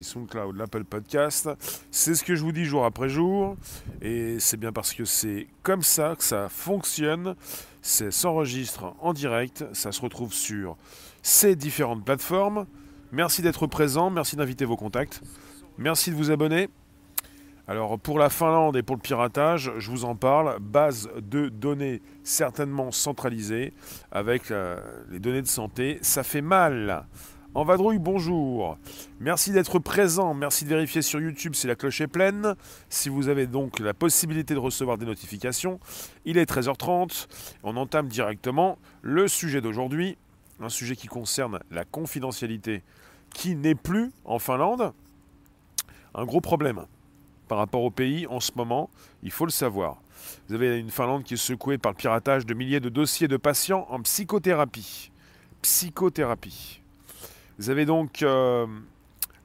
SoundCloud, 0.00 0.56
l'Apple 0.56 0.84
Podcast. 0.84 1.50
C'est 1.90 2.14
ce 2.14 2.22
que 2.22 2.36
je 2.36 2.42
vous 2.44 2.52
dis 2.52 2.64
jour 2.64 2.84
après 2.84 3.08
jour. 3.08 3.56
Et 4.00 4.38
c'est 4.38 4.56
bien 4.56 4.70
parce 4.70 4.94
que 4.94 5.04
c'est 5.04 5.48
comme 5.64 5.82
ça 5.82 6.14
que 6.16 6.22
ça 6.22 6.48
fonctionne. 6.48 7.34
Ça 7.82 8.12
s'enregistre 8.12 8.94
en 9.00 9.12
direct. 9.12 9.64
Ça 9.72 9.90
se 9.90 10.00
retrouve 10.00 10.32
sur 10.32 10.76
ces 11.22 11.56
différentes 11.56 12.04
plateformes. 12.04 12.66
Merci 13.10 13.42
d'être 13.42 13.66
présent. 13.66 14.08
Merci 14.08 14.36
d'inviter 14.36 14.64
vos 14.64 14.76
contacts. 14.76 15.20
Merci 15.78 16.12
de 16.12 16.16
vous 16.16 16.30
abonner. 16.30 16.68
Alors 17.66 17.98
pour 17.98 18.20
la 18.20 18.30
Finlande 18.30 18.76
et 18.76 18.84
pour 18.84 18.94
le 18.94 19.02
piratage, 19.02 19.72
je 19.78 19.90
vous 19.90 20.04
en 20.04 20.14
parle. 20.14 20.60
Base 20.60 21.10
de 21.20 21.48
données 21.48 22.02
certainement 22.22 22.92
centralisée 22.92 23.72
avec 24.12 24.52
euh, 24.52 24.80
les 25.10 25.18
données 25.18 25.42
de 25.42 25.48
santé. 25.48 25.98
Ça 26.02 26.22
fait 26.22 26.40
mal. 26.40 27.04
En 27.58 27.64
vadrouille, 27.64 27.98
bonjour. 27.98 28.78
Merci 29.18 29.50
d'être 29.50 29.80
présent. 29.80 30.32
Merci 30.32 30.62
de 30.64 30.68
vérifier 30.68 31.02
sur 31.02 31.18
YouTube 31.18 31.56
si 31.56 31.66
la 31.66 31.74
cloche 31.74 32.00
est 32.00 32.06
pleine. 32.06 32.54
Si 32.88 33.08
vous 33.08 33.26
avez 33.26 33.48
donc 33.48 33.80
la 33.80 33.94
possibilité 33.94 34.54
de 34.54 34.60
recevoir 34.60 34.96
des 34.96 35.06
notifications, 35.06 35.80
il 36.24 36.38
est 36.38 36.48
13h30. 36.48 37.26
On 37.64 37.76
entame 37.76 38.06
directement 38.06 38.78
le 39.02 39.26
sujet 39.26 39.60
d'aujourd'hui. 39.60 40.16
Un 40.60 40.68
sujet 40.68 40.94
qui 40.94 41.08
concerne 41.08 41.58
la 41.72 41.84
confidentialité 41.84 42.84
qui 43.34 43.56
n'est 43.56 43.74
plus 43.74 44.12
en 44.24 44.38
Finlande. 44.38 44.92
Un 46.14 46.26
gros 46.26 46.40
problème 46.40 46.86
par 47.48 47.58
rapport 47.58 47.82
au 47.82 47.90
pays 47.90 48.28
en 48.28 48.38
ce 48.38 48.52
moment, 48.54 48.88
il 49.24 49.32
faut 49.32 49.46
le 49.46 49.50
savoir. 49.50 50.00
Vous 50.48 50.54
avez 50.54 50.78
une 50.78 50.90
Finlande 50.90 51.24
qui 51.24 51.34
est 51.34 51.36
secouée 51.36 51.76
par 51.76 51.90
le 51.90 51.96
piratage 51.96 52.46
de 52.46 52.54
milliers 52.54 52.78
de 52.78 52.88
dossiers 52.88 53.26
de 53.26 53.36
patients 53.36 53.84
en 53.90 54.00
psychothérapie. 54.00 55.10
Psychothérapie. 55.60 56.82
Vous 57.58 57.70
avez 57.70 57.86
donc 57.86 58.22
euh, 58.22 58.68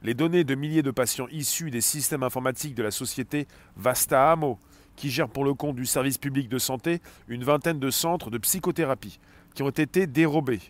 les 0.04 0.14
données 0.14 0.44
de 0.44 0.54
milliers 0.54 0.82
de 0.82 0.92
patients 0.92 1.26
issus 1.32 1.72
des 1.72 1.80
systèmes 1.80 2.22
informatiques 2.22 2.76
de 2.76 2.82
la 2.84 2.92
société 2.92 3.48
Vastaamo, 3.76 4.60
qui 4.94 5.10
gère 5.10 5.28
pour 5.28 5.44
le 5.44 5.52
compte 5.52 5.74
du 5.74 5.84
service 5.84 6.16
public 6.16 6.48
de 6.48 6.58
santé 6.58 7.00
une 7.26 7.42
vingtaine 7.42 7.80
de 7.80 7.90
centres 7.90 8.30
de 8.30 8.38
psychothérapie 8.38 9.18
qui 9.56 9.64
ont 9.64 9.70
été 9.70 10.06
dérobés. 10.06 10.60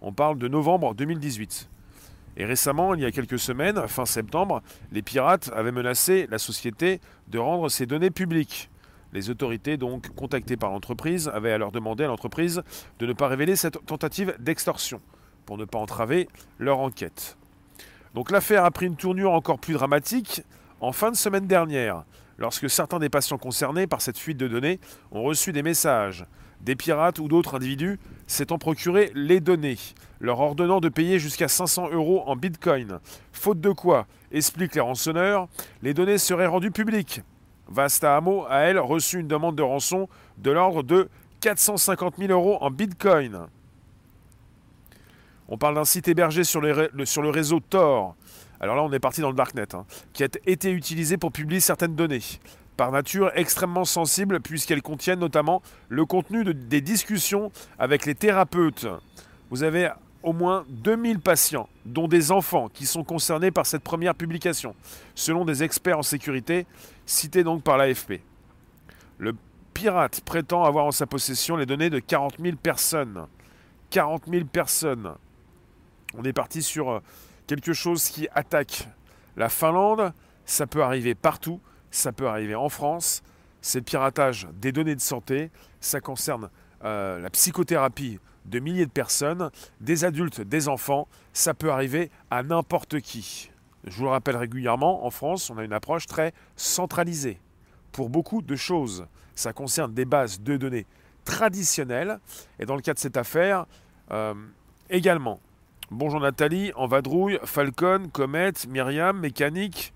On 0.00 0.12
parle 0.12 0.38
de 0.38 0.48
novembre 0.48 0.92
2018. 0.94 1.70
Et 2.36 2.44
récemment, 2.44 2.94
il 2.94 3.00
y 3.00 3.04
a 3.04 3.12
quelques 3.12 3.38
semaines, 3.38 3.86
fin 3.86 4.04
septembre, 4.04 4.60
les 4.90 5.02
pirates 5.02 5.52
avaient 5.54 5.70
menacé 5.70 6.26
la 6.32 6.38
société 6.38 7.00
de 7.28 7.38
rendre 7.38 7.68
ces 7.68 7.86
données 7.86 8.10
publiques. 8.10 8.70
Les 9.12 9.30
autorités, 9.30 9.76
donc 9.76 10.08
contactées 10.16 10.56
par 10.56 10.70
l'entreprise, 10.70 11.30
avaient 11.32 11.52
alors 11.52 11.70
demandé 11.70 12.02
à 12.02 12.08
l'entreprise 12.08 12.62
de 12.98 13.06
ne 13.06 13.12
pas 13.12 13.28
révéler 13.28 13.54
cette 13.54 13.86
tentative 13.86 14.34
d'extorsion 14.40 15.00
pour 15.48 15.56
ne 15.56 15.64
pas 15.64 15.78
entraver 15.78 16.28
leur 16.58 16.78
enquête. 16.80 17.38
Donc 18.12 18.30
l'affaire 18.30 18.66
a 18.66 18.70
pris 18.70 18.84
une 18.84 18.96
tournure 18.96 19.32
encore 19.32 19.58
plus 19.58 19.72
dramatique 19.72 20.42
en 20.82 20.92
fin 20.92 21.10
de 21.10 21.16
semaine 21.16 21.46
dernière, 21.46 22.04
lorsque 22.36 22.68
certains 22.68 22.98
des 22.98 23.08
patients 23.08 23.38
concernés 23.38 23.86
par 23.86 24.02
cette 24.02 24.18
fuite 24.18 24.36
de 24.36 24.46
données 24.46 24.78
ont 25.10 25.22
reçu 25.22 25.54
des 25.54 25.62
messages. 25.62 26.26
Des 26.60 26.76
pirates 26.76 27.18
ou 27.18 27.28
d'autres 27.28 27.54
individus 27.54 27.98
s'étant 28.26 28.58
procuré 28.58 29.10
les 29.14 29.40
données, 29.40 29.78
leur 30.20 30.38
ordonnant 30.38 30.80
de 30.80 30.90
payer 30.90 31.18
jusqu'à 31.18 31.48
500 31.48 31.92
euros 31.92 32.24
en 32.26 32.36
bitcoin. 32.36 33.00
Faute 33.32 33.62
de 33.62 33.70
quoi, 33.70 34.06
expliquent 34.30 34.74
les 34.74 34.82
rançonneurs, 34.82 35.48
les 35.80 35.94
données 35.94 36.18
seraient 36.18 36.46
rendues 36.46 36.72
publiques. 36.72 37.22
Vasta 37.68 38.14
Amo 38.18 38.44
a, 38.50 38.58
elle, 38.64 38.78
reçu 38.78 39.18
une 39.18 39.28
demande 39.28 39.56
de 39.56 39.62
rançon 39.62 40.10
de 40.36 40.50
l'ordre 40.50 40.82
de 40.82 41.08
450 41.40 42.18
000 42.18 42.32
euros 42.32 42.58
en 42.60 42.70
bitcoin. 42.70 43.48
On 45.48 45.56
parle 45.56 45.74
d'un 45.74 45.84
site 45.84 46.08
hébergé 46.08 46.44
sur, 46.44 46.60
le 46.60 47.30
réseau 47.30 47.60
Tor. 47.60 48.14
Alors 48.60 48.76
là, 48.76 48.82
on 48.82 48.92
est 48.92 48.98
parti 48.98 49.20
dans 49.20 49.30
le 49.30 49.36
darknet, 49.36 49.74
hein, 49.74 49.86
qui 50.12 50.22
a 50.22 50.28
été 50.46 50.70
utilisé 50.70 51.16
pour 51.16 51.32
publier 51.32 51.60
certaines 51.60 51.94
données, 51.94 52.22
par 52.76 52.92
nature 52.92 53.30
extrêmement 53.34 53.84
sensibles, 53.84 54.40
puisqu'elles 54.40 54.82
contiennent 54.82 55.20
notamment 55.20 55.62
le 55.88 56.04
contenu 56.04 56.44
des 56.52 56.80
discussions 56.80 57.50
avec 57.78 58.04
les 58.04 58.14
thérapeutes. 58.14 58.86
Vous 59.50 59.62
avez 59.62 59.90
au 60.22 60.32
moins 60.32 60.66
2000 60.68 61.20
patients, 61.20 61.68
dont 61.86 62.08
des 62.08 62.30
enfants, 62.30 62.68
qui 62.68 62.84
sont 62.84 63.04
concernés 63.04 63.50
par 63.50 63.64
cette 63.64 63.82
première 63.82 64.14
publication, 64.14 64.74
selon 65.14 65.44
des 65.44 65.62
experts 65.62 65.98
en 65.98 66.02
sécurité, 66.02 66.66
cités 67.06 67.44
donc 67.44 67.62
par 67.62 67.78
l'AFP. 67.78 68.20
Le 69.18 69.34
pirate 69.72 70.20
prétend 70.22 70.64
avoir 70.64 70.84
en 70.84 70.90
sa 70.90 71.06
possession 71.06 71.56
les 71.56 71.66
données 71.66 71.90
de 71.90 72.00
40 72.00 72.34
000 72.40 72.56
personnes. 72.56 73.26
40 73.90 74.24
000 74.28 74.44
personnes. 74.44 75.14
On 76.14 76.24
est 76.24 76.32
parti 76.32 76.62
sur 76.62 76.90
euh, 76.90 77.00
quelque 77.46 77.72
chose 77.72 78.08
qui 78.08 78.28
attaque 78.34 78.88
la 79.36 79.48
Finlande. 79.48 80.12
Ça 80.44 80.66
peut 80.66 80.82
arriver 80.82 81.14
partout. 81.14 81.60
Ça 81.90 82.12
peut 82.12 82.28
arriver 82.28 82.54
en 82.54 82.68
France. 82.68 83.22
C'est 83.60 83.78
le 83.78 83.84
piratage 83.84 84.48
des 84.54 84.72
données 84.72 84.94
de 84.94 85.00
santé. 85.00 85.50
Ça 85.80 86.00
concerne 86.00 86.50
euh, 86.84 87.18
la 87.20 87.30
psychothérapie 87.30 88.18
de 88.44 88.58
milliers 88.60 88.86
de 88.86 88.90
personnes, 88.90 89.50
des 89.80 90.04
adultes, 90.04 90.40
des 90.40 90.68
enfants. 90.68 91.06
Ça 91.32 91.54
peut 91.54 91.70
arriver 91.70 92.10
à 92.30 92.42
n'importe 92.42 93.00
qui. 93.00 93.50
Je 93.84 93.96
vous 93.96 94.04
le 94.04 94.10
rappelle 94.10 94.36
régulièrement, 94.36 95.06
en 95.06 95.10
France, 95.10 95.50
on 95.50 95.58
a 95.58 95.64
une 95.64 95.72
approche 95.72 96.06
très 96.06 96.32
centralisée 96.56 97.38
pour 97.92 98.08
beaucoup 98.08 98.42
de 98.42 98.56
choses. 98.56 99.06
Ça 99.34 99.52
concerne 99.52 99.94
des 99.94 100.04
bases 100.04 100.40
de 100.40 100.56
données 100.56 100.86
traditionnelles. 101.24 102.18
Et 102.58 102.66
dans 102.66 102.74
le 102.74 102.82
cas 102.82 102.94
de 102.94 102.98
cette 102.98 103.16
affaire, 103.16 103.66
euh, 104.10 104.34
également, 104.90 105.40
Bonjour 105.90 106.20
Nathalie, 106.20 106.70
en 106.76 106.86
vadrouille, 106.86 107.38
Falcon, 107.44 108.10
Comet, 108.12 108.52
Myriam, 108.68 109.18
Mécanique 109.18 109.94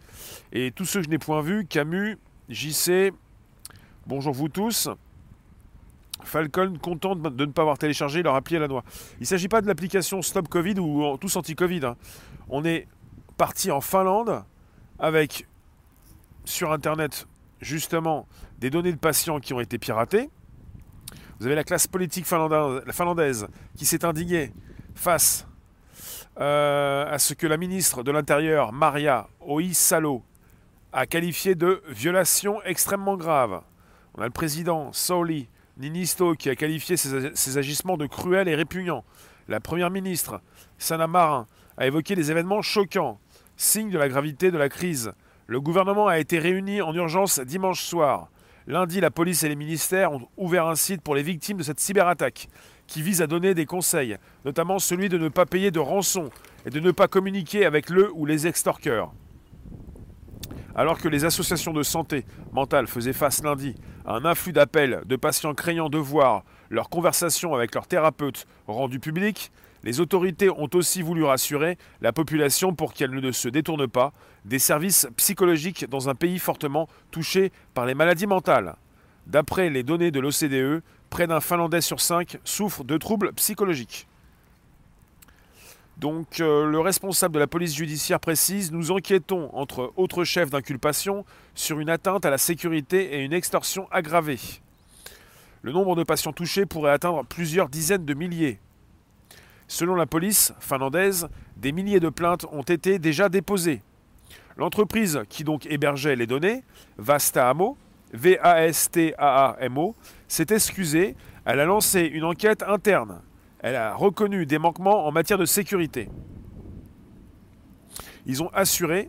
et 0.50 0.72
tous 0.72 0.86
ceux 0.86 1.00
que 1.00 1.04
je 1.04 1.10
n'ai 1.10 1.18
point 1.18 1.42
vus, 1.42 1.66
Camus, 1.66 2.16
JC, 2.48 3.12
bonjour 4.06 4.32
vous 4.32 4.48
tous. 4.48 4.88
Falcon 6.24 6.78
content 6.80 7.14
de 7.14 7.44
ne 7.44 7.52
pas 7.52 7.60
avoir 7.60 7.76
téléchargé 7.76 8.22
leur 8.22 8.34
appli 8.36 8.56
à 8.56 8.60
la 8.60 8.68
noix. 8.68 8.84
Il 9.18 9.22
ne 9.22 9.26
s'agit 9.26 9.48
pas 9.48 9.60
de 9.60 9.66
l'application 9.66 10.22
Stop 10.22 10.48
Covid 10.48 10.78
ou 10.78 11.18
tous 11.18 11.36
anti-Covid. 11.36 11.84
Hein. 11.84 11.96
On 12.48 12.64
est 12.64 12.88
parti 13.36 13.70
en 13.70 13.82
Finlande 13.82 14.44
avec 14.98 15.46
sur 16.46 16.72
Internet 16.72 17.28
justement 17.60 18.26
des 18.58 18.70
données 18.70 18.92
de 18.92 18.98
patients 18.98 19.40
qui 19.40 19.52
ont 19.52 19.60
été 19.60 19.76
piratées. 19.76 20.30
Vous 21.38 21.44
avez 21.44 21.54
la 21.54 21.64
classe 21.64 21.86
politique 21.86 22.24
finlandaise, 22.24 22.82
finlandaise 22.92 23.46
qui 23.76 23.84
s'est 23.84 24.06
indignée 24.06 24.54
face 24.94 25.46
euh, 26.40 27.04
à 27.12 27.18
ce 27.18 27.34
que 27.34 27.46
la 27.46 27.58
ministre 27.58 28.02
de 28.02 28.10
l'Intérieur, 28.10 28.72
Maria 28.72 29.28
Ohisalo, 29.40 30.22
a 30.92 31.06
qualifié 31.06 31.54
de 31.54 31.82
violation 31.88 32.62
extrêmement 32.64 33.16
grave. 33.16 33.62
On 34.14 34.22
a 34.22 34.24
le 34.24 34.30
président 34.30 34.92
Sauli 34.92 35.48
Ninisto 35.78 36.34
qui 36.34 36.48
a 36.50 36.54
qualifié 36.54 36.96
ces, 36.96 37.58
agissements 37.58 37.96
de 37.96 38.06
cruels 38.06 38.48
et 38.48 38.54
répugnants. 38.54 39.04
La 39.48 39.60
première 39.60 39.90
ministre, 39.90 40.40
Sana 40.78 41.06
Marin, 41.06 41.46
a 41.76 41.86
évoqué 41.86 42.14
des 42.14 42.30
événements 42.30 42.62
choquants, 42.62 43.18
signe 43.56 43.90
de 43.90 43.98
la 43.98 44.08
gravité 44.08 44.50
de 44.50 44.58
la 44.58 44.68
crise. 44.68 45.12
Le 45.46 45.60
gouvernement 45.60 46.08
a 46.08 46.18
été 46.18 46.38
réuni 46.38 46.80
en 46.80 46.94
urgence 46.94 47.40
dimanche 47.40 47.82
soir. 47.82 48.28
Lundi, 48.66 49.00
la 49.00 49.10
police 49.10 49.42
et 49.42 49.48
les 49.48 49.56
ministères 49.56 50.12
ont 50.12 50.28
ouvert 50.36 50.66
un 50.66 50.76
site 50.76 51.02
pour 51.02 51.14
les 51.14 51.22
victimes 51.22 51.58
de 51.58 51.62
cette 51.62 51.80
cyberattaque 51.80 52.48
qui 52.86 53.02
vise 53.02 53.22
à 53.22 53.26
donner 53.26 53.54
des 53.54 53.66
conseils, 53.66 54.16
notamment 54.44 54.78
celui 54.78 55.08
de 55.08 55.18
ne 55.18 55.28
pas 55.28 55.46
payer 55.46 55.70
de 55.70 55.78
rançon 55.78 56.30
et 56.66 56.70
de 56.70 56.80
ne 56.80 56.90
pas 56.90 57.08
communiquer 57.08 57.64
avec 57.64 57.90
le 57.90 58.10
ou 58.14 58.26
les 58.26 58.46
extorqueurs. 58.46 59.12
Alors 60.74 60.98
que 60.98 61.08
les 61.08 61.24
associations 61.24 61.72
de 61.72 61.82
santé 61.82 62.24
mentale 62.52 62.86
faisaient 62.86 63.12
face 63.12 63.42
lundi 63.42 63.74
à 64.06 64.14
un 64.14 64.24
afflux 64.24 64.52
d'appels 64.52 65.02
de 65.06 65.16
patients 65.16 65.54
craignant 65.54 65.90
de 65.90 65.98
voir 65.98 66.44
leur 66.70 66.88
conversation 66.88 67.54
avec 67.54 67.74
leur 67.74 67.86
thérapeute 67.86 68.46
rendue 68.66 68.98
publique, 68.98 69.52
les 69.84 70.00
autorités 70.00 70.48
ont 70.48 70.70
aussi 70.74 71.02
voulu 71.02 71.24
rassurer 71.24 71.76
la 72.00 72.12
population 72.12 72.74
pour 72.74 72.94
qu'elle 72.94 73.10
ne 73.10 73.32
se 73.32 73.48
détourne 73.48 73.88
pas 73.88 74.12
des 74.44 74.58
services 74.58 75.08
psychologiques 75.16 75.88
dans 75.88 76.08
un 76.08 76.14
pays 76.14 76.38
fortement 76.38 76.88
touché 77.10 77.52
par 77.74 77.84
les 77.84 77.94
maladies 77.94 78.26
mentales. 78.26 78.76
D'après 79.26 79.70
les 79.70 79.82
données 79.82 80.10
de 80.10 80.20
l'OCDE, 80.20 80.82
près 81.12 81.26
d'un 81.26 81.40
Finlandais 81.40 81.82
sur 81.82 82.00
cinq 82.00 82.38
souffre 82.42 82.84
de 82.84 82.96
troubles 82.96 83.34
psychologiques. 83.34 84.08
Donc 85.98 86.40
euh, 86.40 86.64
le 86.64 86.80
responsable 86.80 87.34
de 87.34 87.38
la 87.38 87.46
police 87.46 87.74
judiciaire 87.74 88.18
précise, 88.18 88.72
nous 88.72 88.90
enquêtons 88.90 89.50
entre 89.52 89.92
autres 89.96 90.24
chefs 90.24 90.48
d'inculpation 90.48 91.26
sur 91.54 91.80
une 91.80 91.90
atteinte 91.90 92.24
à 92.24 92.30
la 92.30 92.38
sécurité 92.38 93.14
et 93.14 93.24
une 93.24 93.34
extorsion 93.34 93.86
aggravée. 93.90 94.40
Le 95.60 95.70
nombre 95.70 95.96
de 95.96 96.02
patients 96.02 96.32
touchés 96.32 96.64
pourrait 96.64 96.92
atteindre 96.92 97.26
plusieurs 97.26 97.68
dizaines 97.68 98.06
de 98.06 98.14
milliers. 98.14 98.58
Selon 99.68 99.94
la 99.94 100.06
police 100.06 100.54
finlandaise, 100.60 101.28
des 101.58 101.72
milliers 101.72 102.00
de 102.00 102.08
plaintes 102.08 102.46
ont 102.52 102.62
été 102.62 102.98
déjà 102.98 103.28
déposées. 103.28 103.82
L'entreprise 104.56 105.20
qui 105.28 105.44
donc 105.44 105.66
hébergeait 105.66 106.16
les 106.16 106.26
données, 106.26 106.64
Vastaamo, 106.96 107.76
V-A-S-T-A-A-M-O, 108.14 109.94
s'est 110.32 110.46
excusée. 110.54 111.14
Elle 111.44 111.60
a 111.60 111.64
lancé 111.64 112.00
une 112.00 112.24
enquête 112.24 112.62
interne. 112.62 113.20
Elle 113.60 113.76
a 113.76 113.94
reconnu 113.94 114.46
des 114.46 114.58
manquements 114.58 115.06
en 115.06 115.12
matière 115.12 115.38
de 115.38 115.44
sécurité. 115.44 116.08
Ils 118.26 118.42
ont 118.42 118.48
assuré 118.48 119.08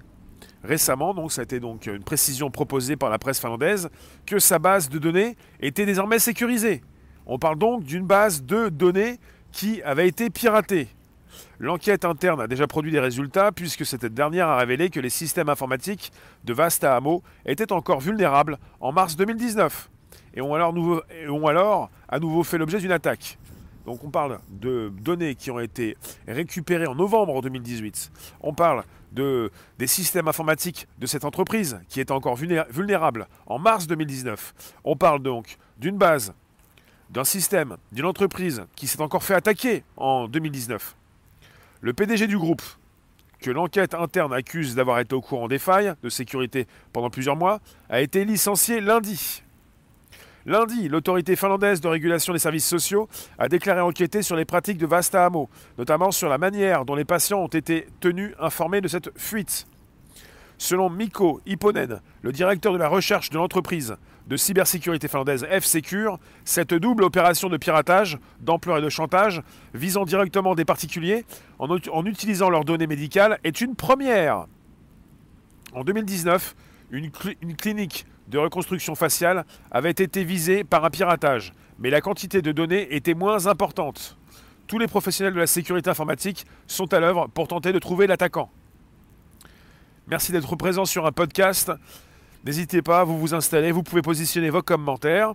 récemment, 0.63 1.13
donc 1.13 1.31
ça 1.31 1.41
a 1.41 1.43
été 1.43 1.59
donc 1.59 1.87
une 1.87 2.03
précision 2.03 2.49
proposée 2.49 2.95
par 2.95 3.09
la 3.09 3.19
presse 3.19 3.39
finlandaise, 3.39 3.89
que 4.25 4.39
sa 4.39 4.59
base 4.59 4.89
de 4.89 4.97
données 4.97 5.35
était 5.59 5.85
désormais 5.85 6.19
sécurisée. 6.19 6.81
On 7.25 7.37
parle 7.37 7.57
donc 7.57 7.83
d'une 7.83 8.05
base 8.05 8.43
de 8.43 8.69
données 8.69 9.19
qui 9.51 9.81
avait 9.83 10.07
été 10.07 10.29
piratée. 10.29 10.87
L'enquête 11.59 12.05
interne 12.05 12.41
a 12.41 12.47
déjà 12.47 12.67
produit 12.67 12.91
des 12.91 12.99
résultats 12.99 13.51
puisque 13.51 13.85
cette 13.85 14.05
dernière 14.05 14.47
a 14.47 14.57
révélé 14.57 14.89
que 14.89 14.99
les 14.99 15.09
systèmes 15.09 15.49
informatiques 15.49 16.11
de 16.43 16.53
Vasta 16.53 16.95
Hamo 16.95 17.23
étaient 17.45 17.71
encore 17.71 17.99
vulnérables 17.99 18.57
en 18.79 18.91
mars 18.91 19.15
2019 19.15 19.89
et 20.33 20.41
ont 20.41 20.53
alors, 20.53 20.74
et 21.12 21.27
ont 21.30 21.47
alors 21.47 21.89
à 22.09 22.19
nouveau 22.19 22.44
fait 22.44 22.57
l'objet 22.57 22.80
d'une 22.80 22.91
attaque. 22.91 23.38
Donc 23.85 24.03
on 24.03 24.09
parle 24.09 24.39
de 24.50 24.91
données 25.01 25.35
qui 25.35 25.51
ont 25.51 25.59
été 25.59 25.97
récupérées 26.27 26.88
en 26.88 26.95
novembre 26.95 27.41
2018. 27.41 28.12
On 28.41 28.53
parle 28.53 28.83
de, 29.12 29.51
des 29.77 29.88
systèmes 29.88 30.27
informatiques 30.27 30.88
de 31.00 31.06
cette 31.06 31.25
entreprise 31.25 31.80
qui 31.89 32.00
est 32.00 32.12
encore 32.12 32.35
vulnérable 32.35 33.27
en 33.45 33.59
mars 33.59 33.88
2019. 33.88 34.53
On 34.85 34.95
parle 34.95 35.21
donc 35.21 35.57
d'une 35.77 35.97
base, 35.97 36.33
d'un 37.09 37.25
système, 37.25 37.77
d'une 37.91 38.06
entreprise 38.06 38.65
qui 38.75 38.88
s'est 38.88 39.01
encore 39.01 39.24
fait 39.24 39.35
attaquer 39.35 39.83
en 39.97 40.27
2019. 40.27 40.95
Le 41.81 41.94
PDG 41.94 42.27
du 42.27 42.38
groupe, 42.38 42.62
que 43.41 43.51
l'enquête 43.51 43.94
interne 43.94 44.33
accuse 44.33 44.74
d'avoir 44.74 45.00
été 45.00 45.13
au 45.13 45.21
courant 45.21 45.50
des 45.50 45.59
failles 45.59 45.94
de 46.01 46.09
sécurité 46.09 46.65
pendant 46.94 47.09
plusieurs 47.09 47.35
mois, 47.35 47.59
a 47.89 48.00
été 48.00 48.24
licencié 48.24 48.80
lundi. 48.80 49.43
Lundi, 50.45 50.90
l'autorité 50.90 51.38
finlandaise 51.38 51.80
de 51.80 51.88
régulation 51.88 52.34
des 52.34 52.40
services 52.40 52.68
sociaux 52.68 53.07
a 53.38 53.48
déclaré 53.48 53.80
enquêter 53.80 54.22
sur 54.22 54.36
les 54.36 54.44
pratiques 54.44 54.78
de 54.78 54.86
Vasta 54.86 55.25
Hamo, 55.25 55.50
notamment 55.78 56.12
sur 56.12 56.28
la 56.28 56.38
manière 56.38 56.84
dont 56.84 56.95
les 56.95 57.06
patients 57.06 57.40
ont 57.40 57.48
été 57.48 57.88
tenus 58.01 58.34
informés 58.40 58.81
de 58.81 58.90
cette 58.90 59.18
fuite. 59.18 59.66
Selon 60.57 60.90
Mikko 60.90 61.40
Hipponen, 61.45 62.01
le 62.22 62.31
directeur 62.34 62.74
de 62.74 62.78
la 62.78 62.90
recherche 62.90 63.30
de 63.30 63.38
l'entreprise 63.38 63.95
de 64.28 64.36
cybersécurité 64.38 65.07
finlandaise 65.07 65.45
F-Secure, 65.45 66.19
cette 66.44 66.74
double 66.74 67.04
opération 67.04 67.48
de 67.48 67.56
piratage, 67.56 68.18
d'ampleur 68.42 68.80
et 68.80 68.81
de 68.81 68.90
chantage, 68.90 69.42
visant 69.74 70.04
directement 70.04 70.56
des 70.56 70.66
particuliers 70.66 71.25
en, 71.57 72.06
utilisant 72.06 72.50
leurs 72.50 72.66
données 72.66 72.88
médicales, 72.88 73.40
est 73.45 73.62
une 73.62 73.75
première. 73.75 74.48
En 75.74 75.84
2019, 75.84 76.56
une, 76.92 77.12
une 77.42 77.56
clinique 77.56 78.06
de 78.33 78.39
reconstruction 78.39 78.95
faciale 78.95 79.45
avait 79.69 79.91
été 79.91 80.24
visée 80.24 80.63
par 80.63 80.83
un 80.83 80.89
piratage, 80.89 81.53
mais 81.77 81.91
la 81.91 82.01
quantité 82.01 82.41
de 82.41 82.51
données 82.51 82.94
était 82.95 83.13
moins 83.13 83.45
importante. 83.45 84.18
Tous 84.65 84.80
les 84.80 84.88
professionnels 84.88 85.35
de 85.35 85.39
la 85.39 85.45
sécurité 85.45 85.91
informatique 85.91 86.47
sont 86.65 86.91
à 86.94 87.00
l'œuvre 87.00 87.27
pour 87.27 87.47
tenter 87.47 87.71
de 87.71 87.77
trouver 87.77 88.07
l'attaquant. 88.07 88.50
Merci 90.07 90.31
d'être 90.31 90.56
présent 90.56 90.83
sur 90.83 91.06
un 91.06 91.12
podcast. 91.12 91.71
N'hésitez 92.44 92.81
pas, 92.81 93.03
vous 93.03 93.19
vous 93.19 93.35
installez, 93.35 93.71
vous 93.71 93.83
pouvez 93.83 94.01
positionner 94.01 94.50
vos 94.50 94.63
commentaires. 94.63 95.33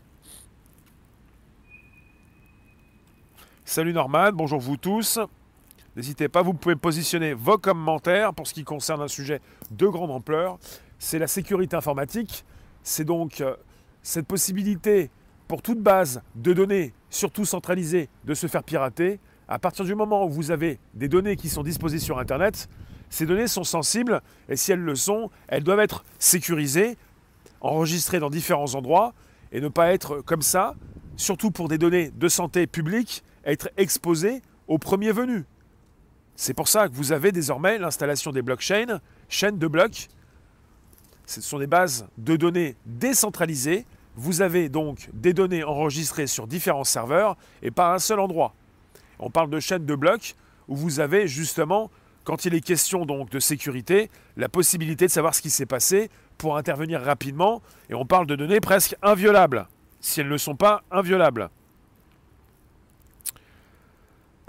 Salut 3.65 3.93
Norman, 3.93 4.33
bonjour 4.33 4.59
vous 4.59 4.77
tous. 4.77 5.21
N'hésitez 5.95 6.29
pas, 6.29 6.43
vous 6.43 6.53
pouvez 6.53 6.75
positionner 6.75 7.33
vos 7.33 7.59
commentaires 7.59 8.35
pour 8.35 8.49
ce 8.49 8.55
qui 8.55 8.65
concerne 8.65 9.03
un 9.03 9.09
sujet 9.09 9.41
de 9.71 9.87
grande 9.87 10.11
ampleur. 10.11 10.59
C'est 10.99 11.21
la 11.21 11.29
sécurité 11.29 11.77
informatique. 11.77 12.45
C'est 12.83 13.05
donc 13.05 13.41
euh, 13.41 13.55
cette 14.03 14.27
possibilité 14.27 15.11
pour 15.47 15.63
toute 15.63 15.81
base 15.81 16.23
de 16.35 16.53
données, 16.53 16.93
surtout 17.11 17.45
centralisée, 17.45 18.09
de 18.25 18.35
se 18.35 18.47
faire 18.47 18.63
pirater. 18.63 19.19
À 19.49 19.59
partir 19.59 19.85
du 19.85 19.95
moment 19.95 20.27
où 20.27 20.31
vous 20.31 20.51
avez 20.51 20.79
des 20.95 21.09
données 21.09 21.37
qui 21.37 21.49
sont 21.49 21.63
disposées 21.63 21.99
sur 21.99 22.19
Internet, 22.19 22.69
ces 23.11 23.27
données 23.27 23.49
sont 23.49 23.65
sensibles 23.65 24.21
et 24.49 24.57
si 24.57 24.73
elles 24.73 24.81
le 24.81 24.95
sont, 24.95 25.31
elles 25.49 25.65
doivent 25.65 25.81
être 25.81 26.05
sécurisées, 26.19 26.99
enregistrées 27.61 28.21
dans 28.21 28.31
différents 28.31 28.75
endroits 28.75 29.15
et 29.53 29.61
ne 29.61 29.69
pas 29.69 29.93
être 29.93 30.21
comme 30.21 30.43
ça, 30.43 30.75
surtout 31.17 31.51
pour 31.51 31.69
des 31.69 31.79
données 31.79 32.11
de 32.11 32.29
santé 32.29 32.67
publique, 32.67 33.25
être 33.45 33.71
exposées 33.79 34.43
au 34.67 34.79
premier 34.79 35.13
venu. 35.13 35.45
C'est 36.37 36.55
pour 36.55 36.69
ça 36.69 36.89
que 36.89 36.95
vous 36.95 37.13
avez 37.13 37.33
désormais 37.33 37.79
l'installation 37.79 38.31
des 38.31 38.43
blockchains, 38.43 39.01
chaînes 39.29 39.59
de 39.59 39.67
blocs, 39.67 40.09
ce 41.29 41.43
sont 41.43 41.59
des 41.59 41.67
bases 41.67 42.07
de 42.17 42.37
données 42.37 42.75
décentralisées. 42.87 43.85
Vous 44.17 44.41
avez 44.41 44.71
donc 44.71 45.11
des 45.13 45.35
données 45.35 45.63
enregistrées 45.63 46.27
sur 46.27 46.47
différents 46.47 46.85
serveurs 46.85 47.37
et 47.63 47.71
pas 47.71 47.95
un 47.95 47.99
seul 47.99 48.19
endroit. 48.19 48.55
On 49.19 49.31
parle 49.31 49.51
de 49.51 49.61
chaînes 49.61 49.85
de 49.85 49.95
blocs 49.95 50.35
où 50.69 50.75
vous 50.75 51.01
avez 51.01 51.29
justement, 51.29 51.91
quand 52.25 52.47
il 52.47 52.55
est 52.55 52.63
question 52.63 53.05
donc 53.05 53.29
de 53.29 53.41
sécurité, 53.41 54.11
la 54.39 54.49
possibilité 54.49 55.05
de 55.05 55.11
savoir 55.11 55.35
ce 55.35 55.43
qui 55.43 55.51
s'est 55.51 55.67
passé 55.67 56.11
pour 56.39 56.57
intervenir 56.57 57.03
rapidement. 57.03 57.61
Et 57.91 57.95
on 57.95 58.07
parle 58.07 58.27
de 58.27 58.35
données 58.35 58.61
presque 58.61 58.97
inviolables, 59.03 59.69
si 60.01 60.23
elles 60.23 60.29
ne 60.31 60.39
sont 60.39 60.57
pas 60.57 60.83
inviolables. 60.91 61.51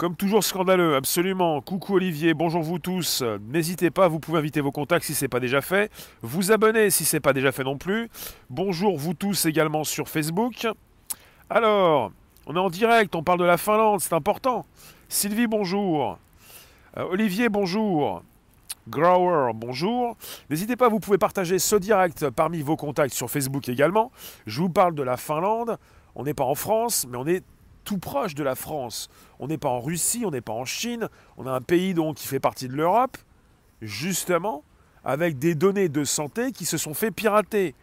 Comme 0.00 0.16
toujours 0.16 0.42
scandaleux, 0.42 0.96
absolument. 0.96 1.60
Coucou 1.60 1.96
Olivier, 1.96 2.32
bonjour 2.32 2.62
vous 2.62 2.78
tous. 2.78 3.22
N'hésitez 3.50 3.90
pas, 3.90 4.08
vous 4.08 4.18
pouvez 4.18 4.38
inviter 4.38 4.62
vos 4.62 4.72
contacts 4.72 5.04
si 5.04 5.14
ce 5.14 5.26
n'est 5.26 5.28
pas 5.28 5.40
déjà 5.40 5.60
fait. 5.60 5.92
Vous 6.22 6.52
abonner 6.52 6.88
si 6.88 7.04
ce 7.04 7.16
n'est 7.16 7.20
pas 7.20 7.34
déjà 7.34 7.52
fait 7.52 7.64
non 7.64 7.76
plus. 7.76 8.08
Bonjour 8.48 8.96
vous 8.96 9.12
tous 9.12 9.44
également 9.44 9.84
sur 9.84 10.08
Facebook. 10.08 10.66
Alors, 11.50 12.12
on 12.46 12.56
est 12.56 12.58
en 12.58 12.70
direct, 12.70 13.14
on 13.14 13.22
parle 13.22 13.40
de 13.40 13.44
la 13.44 13.58
Finlande, 13.58 14.00
c'est 14.00 14.14
important. 14.14 14.64
Sylvie, 15.10 15.46
bonjour. 15.46 16.18
Euh, 16.96 17.02
Olivier, 17.10 17.50
bonjour. 17.50 18.22
Grower, 18.88 19.52
bonjour. 19.54 20.16
N'hésitez 20.48 20.76
pas, 20.76 20.88
vous 20.88 21.00
pouvez 21.00 21.18
partager 21.18 21.58
ce 21.58 21.76
direct 21.76 22.30
parmi 22.30 22.62
vos 22.62 22.76
contacts 22.76 23.12
sur 23.12 23.30
Facebook 23.30 23.68
également. 23.68 24.12
Je 24.46 24.62
vous 24.62 24.70
parle 24.70 24.94
de 24.94 25.02
la 25.02 25.18
Finlande. 25.18 25.76
On 26.14 26.24
n'est 26.24 26.32
pas 26.32 26.44
en 26.44 26.54
France, 26.54 27.06
mais 27.06 27.18
on 27.18 27.26
est 27.26 27.44
tout 27.84 27.98
proche 27.98 28.34
de 28.34 28.42
la 28.42 28.54
France. 28.54 29.08
On 29.38 29.48
n'est 29.48 29.58
pas 29.58 29.68
en 29.68 29.80
Russie, 29.80 30.24
on 30.24 30.30
n'est 30.30 30.40
pas 30.40 30.52
en 30.52 30.64
Chine, 30.64 31.08
on 31.36 31.46
a 31.46 31.52
un 31.52 31.60
pays 31.60 31.94
donc 31.94 32.16
qui 32.16 32.26
fait 32.26 32.40
partie 32.40 32.68
de 32.68 32.74
l'Europe, 32.74 33.16
justement, 33.82 34.64
avec 35.04 35.38
des 35.38 35.54
données 35.54 35.88
de 35.88 36.04
santé 36.04 36.52
qui 36.52 36.66
se 36.66 36.76
sont 36.76 36.94
fait 36.94 37.10
pirater, 37.10 37.74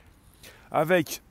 avec 0.72 1.22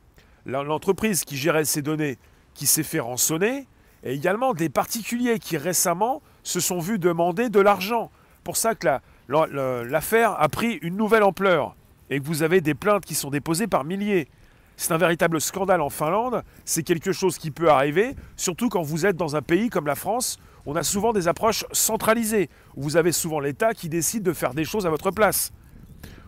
l'entreprise 0.45 1.25
qui 1.25 1.37
gérait 1.37 1.65
ces 1.65 1.83
données 1.83 2.19
qui 2.55 2.67
s'est 2.67 2.83
fait 2.83 3.01
rançonner, 3.01 3.67
et 4.03 4.13
également 4.13 4.55
des 4.55 4.69
particuliers 4.69 5.39
qui 5.39 5.57
récemment 5.57 6.23
se 6.43 6.61
sont 6.61 6.79
vus 6.79 6.99
demander 6.99 7.49
de 7.49 7.61
l'argent. 7.61 8.11
Pour 8.45 8.57
ça 8.57 8.75
que 8.75 8.89
l'affaire 9.29 10.41
a 10.41 10.49
pris 10.49 10.79
une 10.83 10.97
nouvelle 10.97 11.23
ampleur, 11.23 11.77
et 12.11 12.21
que 12.21 12.25
vous 12.25 12.43
avez 12.43 12.61
des 12.61 12.75
plaintes 12.75 13.05
qui 13.05 13.15
sont 13.15 13.31
déposées 13.31 13.67
par 13.67 13.85
milliers. 13.85 14.29
C'est 14.77 14.93
un 14.93 14.99
véritable 14.99 15.41
scandale 15.41 15.81
en 15.81 15.89
Finlande. 15.89 16.43
C'est 16.65 16.83
quelque 16.83 17.13
chose 17.13 17.39
qui 17.39 17.51
peut 17.51 17.71
arriver, 17.71 18.15
surtout 18.37 18.69
quand 18.69 18.83
vous 18.83 19.07
êtes 19.07 19.17
dans 19.17 19.35
un 19.35 19.43
pays 19.43 19.71
comme 19.71 19.87
la 19.87 19.95
France. 19.95 20.39
On 20.67 20.77
a 20.77 20.83
souvent 20.83 21.13
des 21.13 21.29
approches 21.29 21.65
centralisées, 21.73 22.51
vous 22.77 22.97
avez 22.97 23.13
souvent 23.13 23.41
l'État 23.41 23.73
qui 23.73 23.89
décide 23.89 24.23
de 24.23 24.33
faire 24.33 24.53
des 24.53 24.65
choses 24.65 24.85
à 24.85 24.91
votre 24.91 25.13
place, 25.13 25.53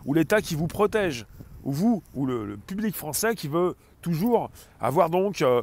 ou 0.05 0.13
l'État 0.13 0.41
qui 0.41 0.55
vous 0.55 0.67
protège, 0.67 1.25
ou 1.63 1.73
vous, 1.73 2.03
ou 2.15 2.25
le, 2.25 2.57
public 2.57 2.95
français 2.95 3.35
qui 3.35 3.49
veut 3.49 3.75
toujours 4.01 4.49
avoir 4.79 5.09
donc 5.09 5.41
euh, 5.41 5.61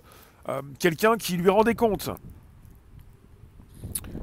euh, 0.50 0.60
quelqu'un 0.78 1.16
qui 1.16 1.38
lui 1.38 1.48
rend 1.48 1.64
des 1.64 1.74
comptes. 1.74 2.10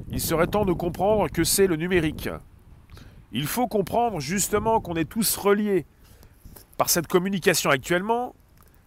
Il 0.08 0.20
serait 0.20 0.46
temps 0.46 0.64
de 0.64 0.72
comprendre 0.72 1.28
que 1.28 1.42
c'est 1.42 1.66
le 1.66 1.74
numérique. 1.74 2.28
Il 3.32 3.48
faut 3.48 3.66
comprendre 3.66 4.20
justement 4.20 4.80
qu'on 4.80 4.94
est 4.94 5.08
tous 5.08 5.36
reliés 5.36 5.84
par 6.76 6.88
cette 6.88 7.08
communication 7.08 7.70
actuellement 7.70 8.34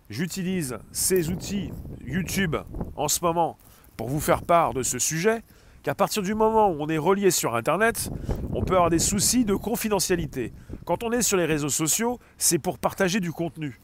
j'utilise 0.10 0.78
ces 0.92 1.30
outils 1.30 1.72
YouTube 2.06 2.56
en 2.96 3.08
ce 3.08 3.20
moment 3.24 3.58
pour 3.98 4.08
vous 4.08 4.20
faire 4.20 4.44
part 4.44 4.74
de 4.74 4.84
ce 4.84 5.00
sujet, 5.00 5.42
qu'à 5.84 5.96
partir 5.96 6.22
du 6.22 6.36
moment 6.36 6.70
où 6.70 6.78
on 6.80 6.88
est 6.88 6.98
relié 6.98 7.32
sur 7.32 7.56
Internet, 7.56 8.12
on 8.54 8.62
peut 8.62 8.76
avoir 8.76 8.90
des 8.90 9.00
soucis 9.00 9.46
de 9.46 9.56
confidentialité. 9.56 10.54
Quand 10.86 11.04
on 11.04 11.12
est 11.12 11.22
sur 11.22 11.38
les 11.38 11.46
réseaux 11.46 11.70
sociaux, 11.70 12.20
c'est 12.38 12.60
pour 12.60 12.78
partager 12.78 13.20
du 13.20 13.32
contenu. 13.32 13.80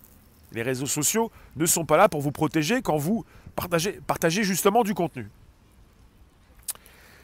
Les 0.52 0.62
réseaux 0.62 0.86
sociaux 0.86 1.32
ne 1.56 1.66
sont 1.66 1.86
pas 1.86 1.98
là 1.98 2.10
pour 2.10 2.22
vous 2.22 2.32
protéger 2.32 2.82
quand 2.82 2.98
vous 2.98 3.26
partagez, 3.56 4.44
justement 4.44 4.84
du 4.84 4.94
contenu. 4.94 5.30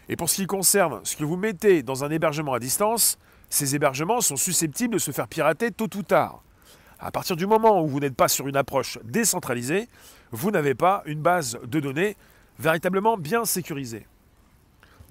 Et 0.07 0.15
pour 0.15 0.29
ce 0.29 0.37
qui 0.37 0.47
concerne 0.47 1.01
ce 1.03 1.15
que 1.15 1.23
vous 1.23 1.37
mettez 1.37 1.83
dans 1.83 2.03
un 2.03 2.09
hébergement 2.09 2.53
à 2.53 2.59
distance, 2.59 3.19
ces 3.49 3.75
hébergements 3.75 4.21
sont 4.21 4.35
susceptibles 4.35 4.95
de 4.95 4.99
se 4.99 5.11
faire 5.11 5.27
pirater 5.27 5.71
tôt 5.71 5.89
ou 5.95 6.01
tard. 6.01 6.41
À 6.99 7.11
partir 7.11 7.37
du 7.37 7.45
moment 7.45 7.81
où 7.81 7.87
vous 7.87 7.99
n'êtes 8.01 8.15
pas 8.15 8.27
sur 8.27 8.47
une 8.47 8.57
approche 8.57 8.99
décentralisée, 9.05 9.87
vous 10.31 10.51
n'avez 10.51 10.75
pas 10.75 11.01
une 11.05 11.21
base 11.21 11.57
de 11.65 11.79
données 11.79 12.17
véritablement 12.59 13.17
bien 13.17 13.45
sécurisée. 13.45 14.05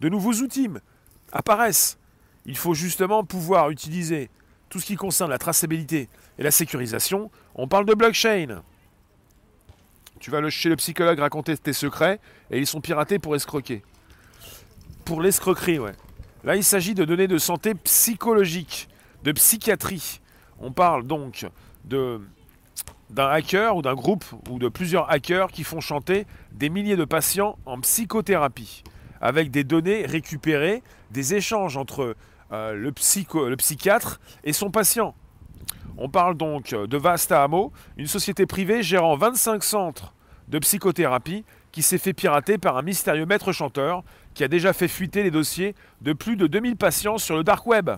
De 0.00 0.08
nouveaux 0.10 0.34
outils 0.34 0.68
apparaissent. 1.32 1.98
Il 2.44 2.56
faut 2.56 2.74
justement 2.74 3.24
pouvoir 3.24 3.70
utiliser 3.70 4.30
tout 4.68 4.80
ce 4.80 4.86
qui 4.86 4.96
concerne 4.96 5.30
la 5.30 5.38
traçabilité 5.38 6.08
et 6.38 6.42
la 6.42 6.50
sécurisation. 6.50 7.30
On 7.54 7.68
parle 7.68 7.86
de 7.86 7.94
blockchain. 7.94 8.62
Tu 10.20 10.30
vas 10.30 10.46
chez 10.50 10.68
le 10.68 10.76
psychologue 10.76 11.18
raconter 11.18 11.56
tes 11.56 11.72
secrets 11.72 12.20
et 12.50 12.58
ils 12.58 12.66
sont 12.66 12.80
piratés 12.80 13.18
pour 13.18 13.34
escroquer. 13.34 13.82
Pour 15.04 15.22
l'escroquerie, 15.22 15.78
ouais. 15.78 15.94
Là, 16.44 16.54
il 16.54 16.64
s'agit 16.64 16.94
de 16.94 17.04
données 17.04 17.28
de 17.28 17.38
santé 17.38 17.74
psychologique, 17.74 18.88
de 19.24 19.32
psychiatrie, 19.32 20.20
On 20.60 20.70
parle 20.70 21.06
donc 21.06 21.46
d'un 21.88 23.28
hacker 23.28 23.76
ou 23.76 23.82
d'un 23.82 23.94
groupe 23.94 24.24
ou 24.50 24.58
de 24.58 24.68
plusieurs 24.68 25.10
hackers 25.10 25.48
qui 25.48 25.64
font 25.64 25.80
chanter 25.80 26.26
des 26.52 26.68
milliers 26.68 26.96
de 26.96 27.04
patients 27.04 27.58
en 27.66 27.80
psychothérapie, 27.80 28.82
avec 29.20 29.50
des 29.50 29.64
données 29.64 30.06
récupérées, 30.06 30.82
des 31.10 31.34
échanges 31.34 31.76
entre 31.76 32.16
euh, 32.52 32.72
le, 32.74 32.92
psychiatre 33.56 34.20
et 34.44 34.52
son 34.52 34.70
patient. 34.70 35.14
On 35.96 36.08
parle 36.08 36.36
donc 36.36 36.74
de 36.74 36.96
Vasta 36.96 37.42
Amo, 37.42 37.72
une 37.96 38.06
société 38.06 38.46
privée 38.46 38.82
gérant 38.82 39.16
25 39.16 39.64
centres 39.64 40.14
de 40.48 40.58
psychothérapie 40.58 41.44
qui 41.72 41.82
s'est 41.82 41.98
fait 41.98 42.12
pirater 42.12 42.56
par 42.56 42.76
un 42.76 42.82
mystérieux 42.82 43.26
maître 43.26 43.52
chanteur 43.52 44.02
qui 44.34 44.44
a 44.44 44.48
déjà 44.48 44.72
fait 44.72 44.88
fuiter 44.88 45.22
les 45.22 45.30
dossiers 45.30 45.74
de 46.00 46.12
plus 46.12 46.36
de 46.36 46.46
2000 46.46 46.76
patients 46.76 47.18
sur 47.18 47.36
le 47.36 47.44
dark 47.44 47.66
web. 47.66 47.90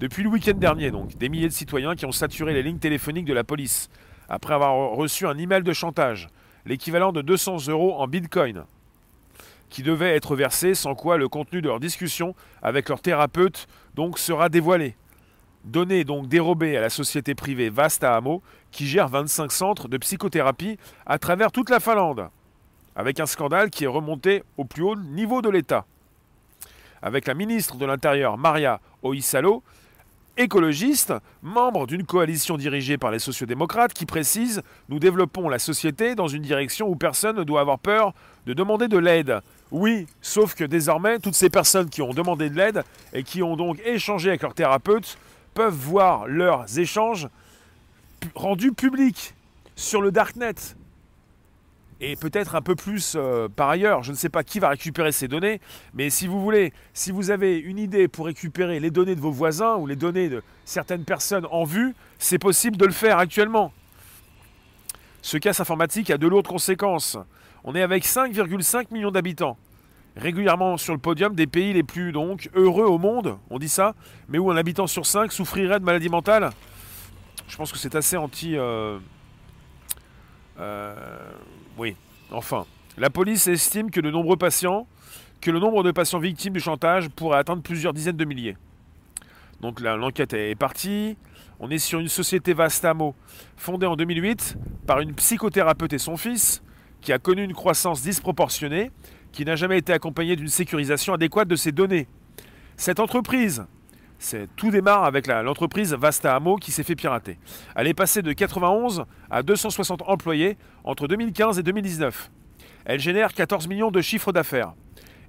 Depuis 0.00 0.24
le 0.24 0.28
week-end 0.28 0.56
dernier, 0.56 0.90
donc, 0.90 1.16
des 1.16 1.28
milliers 1.28 1.48
de 1.48 1.52
citoyens 1.52 1.94
qui 1.94 2.04
ont 2.04 2.12
saturé 2.12 2.52
les 2.52 2.64
lignes 2.64 2.78
téléphoniques 2.78 3.26
de 3.26 3.32
la 3.32 3.44
police 3.44 3.88
après 4.28 4.54
avoir 4.54 4.90
reçu 4.90 5.24
un 5.26 5.38
email 5.38 5.62
de 5.62 5.72
chantage, 5.72 6.28
l'équivalent 6.66 7.12
de 7.12 7.22
200 7.22 7.68
euros 7.68 7.94
en 8.00 8.08
bitcoin, 8.08 8.64
qui 9.70 9.84
devait 9.84 10.16
être 10.16 10.34
versé, 10.34 10.74
sans 10.74 10.96
quoi 10.96 11.16
le 11.16 11.28
contenu 11.28 11.62
de 11.62 11.68
leur 11.68 11.78
discussion 11.78 12.34
avec 12.60 12.88
leur 12.88 13.00
thérapeute 13.00 13.68
donc 13.94 14.18
sera 14.18 14.48
dévoilé. 14.48 14.96
Données 15.64 16.02
donc 16.02 16.26
dérobées 16.26 16.76
à 16.76 16.80
la 16.80 16.90
société 16.90 17.36
privée 17.36 17.70
Vasta 17.70 18.16
Amo, 18.16 18.42
qui 18.72 18.86
gère 18.88 19.08
25 19.08 19.52
centres 19.52 19.88
de 19.88 19.96
psychothérapie 19.96 20.76
à 21.06 21.18
travers 21.18 21.52
toute 21.52 21.70
la 21.70 21.78
Finlande, 21.78 22.30
avec 22.96 23.20
un 23.20 23.26
scandale 23.26 23.70
qui 23.70 23.84
est 23.84 23.88
remonté 23.88 24.42
au 24.56 24.64
plus 24.64 24.82
haut 24.82 24.96
niveau 24.96 25.40
de 25.40 25.50
l'État. 25.50 25.86
Avec 27.00 27.28
la 27.28 27.34
ministre 27.34 27.76
de 27.76 27.86
l'Intérieur 27.86 28.38
Maria 28.38 28.80
Ohisalo, 29.02 29.62
écologiste, 30.36 31.12
membre 31.42 31.86
d'une 31.86 32.04
coalition 32.04 32.56
dirigée 32.56 32.98
par 32.98 33.10
les 33.10 33.18
sociodémocrates, 33.18 33.92
qui 33.92 34.06
précise 34.06 34.62
Nous 34.88 34.98
développons 34.98 35.48
la 35.48 35.58
société 35.58 36.14
dans 36.14 36.28
une 36.28 36.42
direction 36.42 36.88
où 36.88 36.96
personne 36.96 37.36
ne 37.36 37.44
doit 37.44 37.60
avoir 37.60 37.78
peur 37.78 38.14
de 38.46 38.52
demander 38.52 38.88
de 38.88 38.98
l'aide. 38.98 39.40
Oui, 39.70 40.06
sauf 40.20 40.54
que 40.54 40.64
désormais, 40.64 41.18
toutes 41.18 41.34
ces 41.34 41.50
personnes 41.50 41.88
qui 41.88 42.02
ont 42.02 42.14
demandé 42.14 42.50
de 42.50 42.56
l'aide 42.56 42.84
et 43.12 43.22
qui 43.22 43.42
ont 43.42 43.56
donc 43.56 43.80
échangé 43.84 44.28
avec 44.28 44.42
leur 44.42 44.54
thérapeute 44.54 45.18
peuvent 45.54 45.74
voir 45.74 46.26
leurs 46.26 46.78
échanges 46.78 47.28
rendus 48.34 48.72
publics 48.72 49.34
sur 49.76 50.00
le 50.00 50.10
Darknet. 50.10 50.54
Et 52.00 52.16
peut-être 52.16 52.54
un 52.54 52.60
peu 52.60 52.74
plus 52.74 53.14
euh, 53.16 53.48
par 53.48 53.68
ailleurs, 53.68 54.02
je 54.02 54.10
ne 54.10 54.16
sais 54.16 54.28
pas 54.28 54.42
qui 54.42 54.58
va 54.58 54.68
récupérer 54.68 55.12
ces 55.12 55.28
données, 55.28 55.60
mais 55.94 56.10
si 56.10 56.26
vous 56.26 56.40
voulez, 56.42 56.72
si 56.92 57.12
vous 57.12 57.30
avez 57.30 57.58
une 57.58 57.78
idée 57.78 58.08
pour 58.08 58.26
récupérer 58.26 58.80
les 58.80 58.90
données 58.90 59.14
de 59.14 59.20
vos 59.20 59.30
voisins 59.30 59.76
ou 59.76 59.86
les 59.86 59.96
données 59.96 60.28
de 60.28 60.42
certaines 60.64 61.04
personnes 61.04 61.46
en 61.50 61.64
vue, 61.64 61.94
c'est 62.18 62.38
possible 62.38 62.76
de 62.76 62.84
le 62.84 62.92
faire 62.92 63.18
actuellement. 63.18 63.72
Ce 65.22 65.38
casse 65.38 65.60
informatique 65.60 66.10
a 66.10 66.18
de 66.18 66.26
lourdes 66.26 66.48
conséquences. 66.48 67.16
On 67.62 67.74
est 67.74 67.82
avec 67.82 68.04
5,5 68.04 68.92
millions 68.92 69.10
d'habitants 69.10 69.56
régulièrement 70.16 70.76
sur 70.76 70.92
le 70.92 71.00
podium 71.00 71.34
des 71.34 71.46
pays 71.46 71.72
les 71.72 71.82
plus 71.82 72.12
donc 72.12 72.50
heureux 72.54 72.86
au 72.86 72.98
monde, 72.98 73.38
on 73.50 73.58
dit 73.58 73.68
ça, 73.68 73.94
mais 74.28 74.38
où 74.38 74.50
un 74.50 74.56
habitant 74.56 74.86
sur 74.86 75.06
cinq 75.06 75.32
souffrirait 75.32 75.80
de 75.80 75.84
maladie 75.84 76.08
mentale. 76.08 76.50
Je 77.48 77.56
pense 77.56 77.72
que 77.72 77.78
c'est 77.78 77.94
assez 77.94 78.16
anti. 78.16 78.56
Euh, 78.56 78.98
euh, 80.60 80.94
oui, 81.78 81.96
enfin. 82.30 82.66
La 82.96 83.10
police 83.10 83.48
estime 83.48 83.90
que 83.90 84.00
le 84.00 84.10
nombre 84.10 84.36
de 84.36 85.90
patients 85.90 86.18
victimes 86.20 86.52
du 86.52 86.60
chantage 86.60 87.08
pourrait 87.08 87.38
atteindre 87.38 87.62
plusieurs 87.62 87.92
dizaines 87.92 88.16
de 88.16 88.24
milliers. 88.24 88.56
Donc 89.60 89.80
l'enquête 89.80 90.32
est 90.32 90.54
partie. 90.54 91.16
On 91.58 91.70
est 91.70 91.78
sur 91.78 91.98
une 91.98 92.08
société 92.08 92.52
Vastamo, 92.52 93.14
fondée 93.56 93.86
en 93.86 93.96
2008 93.96 94.56
par 94.86 95.00
une 95.00 95.14
psychothérapeute 95.14 95.92
et 95.92 95.98
son 95.98 96.16
fils, 96.16 96.62
qui 97.00 97.12
a 97.12 97.18
connu 97.18 97.42
une 97.42 97.54
croissance 97.54 98.02
disproportionnée 98.02 98.90
qui 99.32 99.44
n'a 99.44 99.56
jamais 99.56 99.78
été 99.78 99.92
accompagné 99.92 100.36
d'une 100.36 100.48
sécurisation 100.48 101.14
adéquate 101.14 101.48
de 101.48 101.56
ses 101.56 101.72
données. 101.72 102.06
Cette 102.76 103.00
entreprise, 103.00 103.64
tout 104.56 104.70
démarre 104.70 105.04
avec 105.04 105.26
l'entreprise 105.26 105.92
Vasta 105.94 106.34
Amo 106.34 106.56
qui 106.56 106.72
s'est 106.72 106.82
fait 106.82 106.96
pirater. 106.96 107.38
Elle 107.76 107.88
est 107.88 107.94
passée 107.94 108.22
de 108.22 108.32
91 108.32 109.04
à 109.30 109.42
260 109.42 110.02
employés 110.06 110.56
entre 110.84 111.08
2015 111.08 111.58
et 111.58 111.62
2019. 111.62 112.30
Elle 112.84 113.00
génère 113.00 113.32
14 113.32 113.66
millions 113.68 113.90
de 113.90 114.00
chiffres 114.00 114.32
d'affaires 114.32 114.74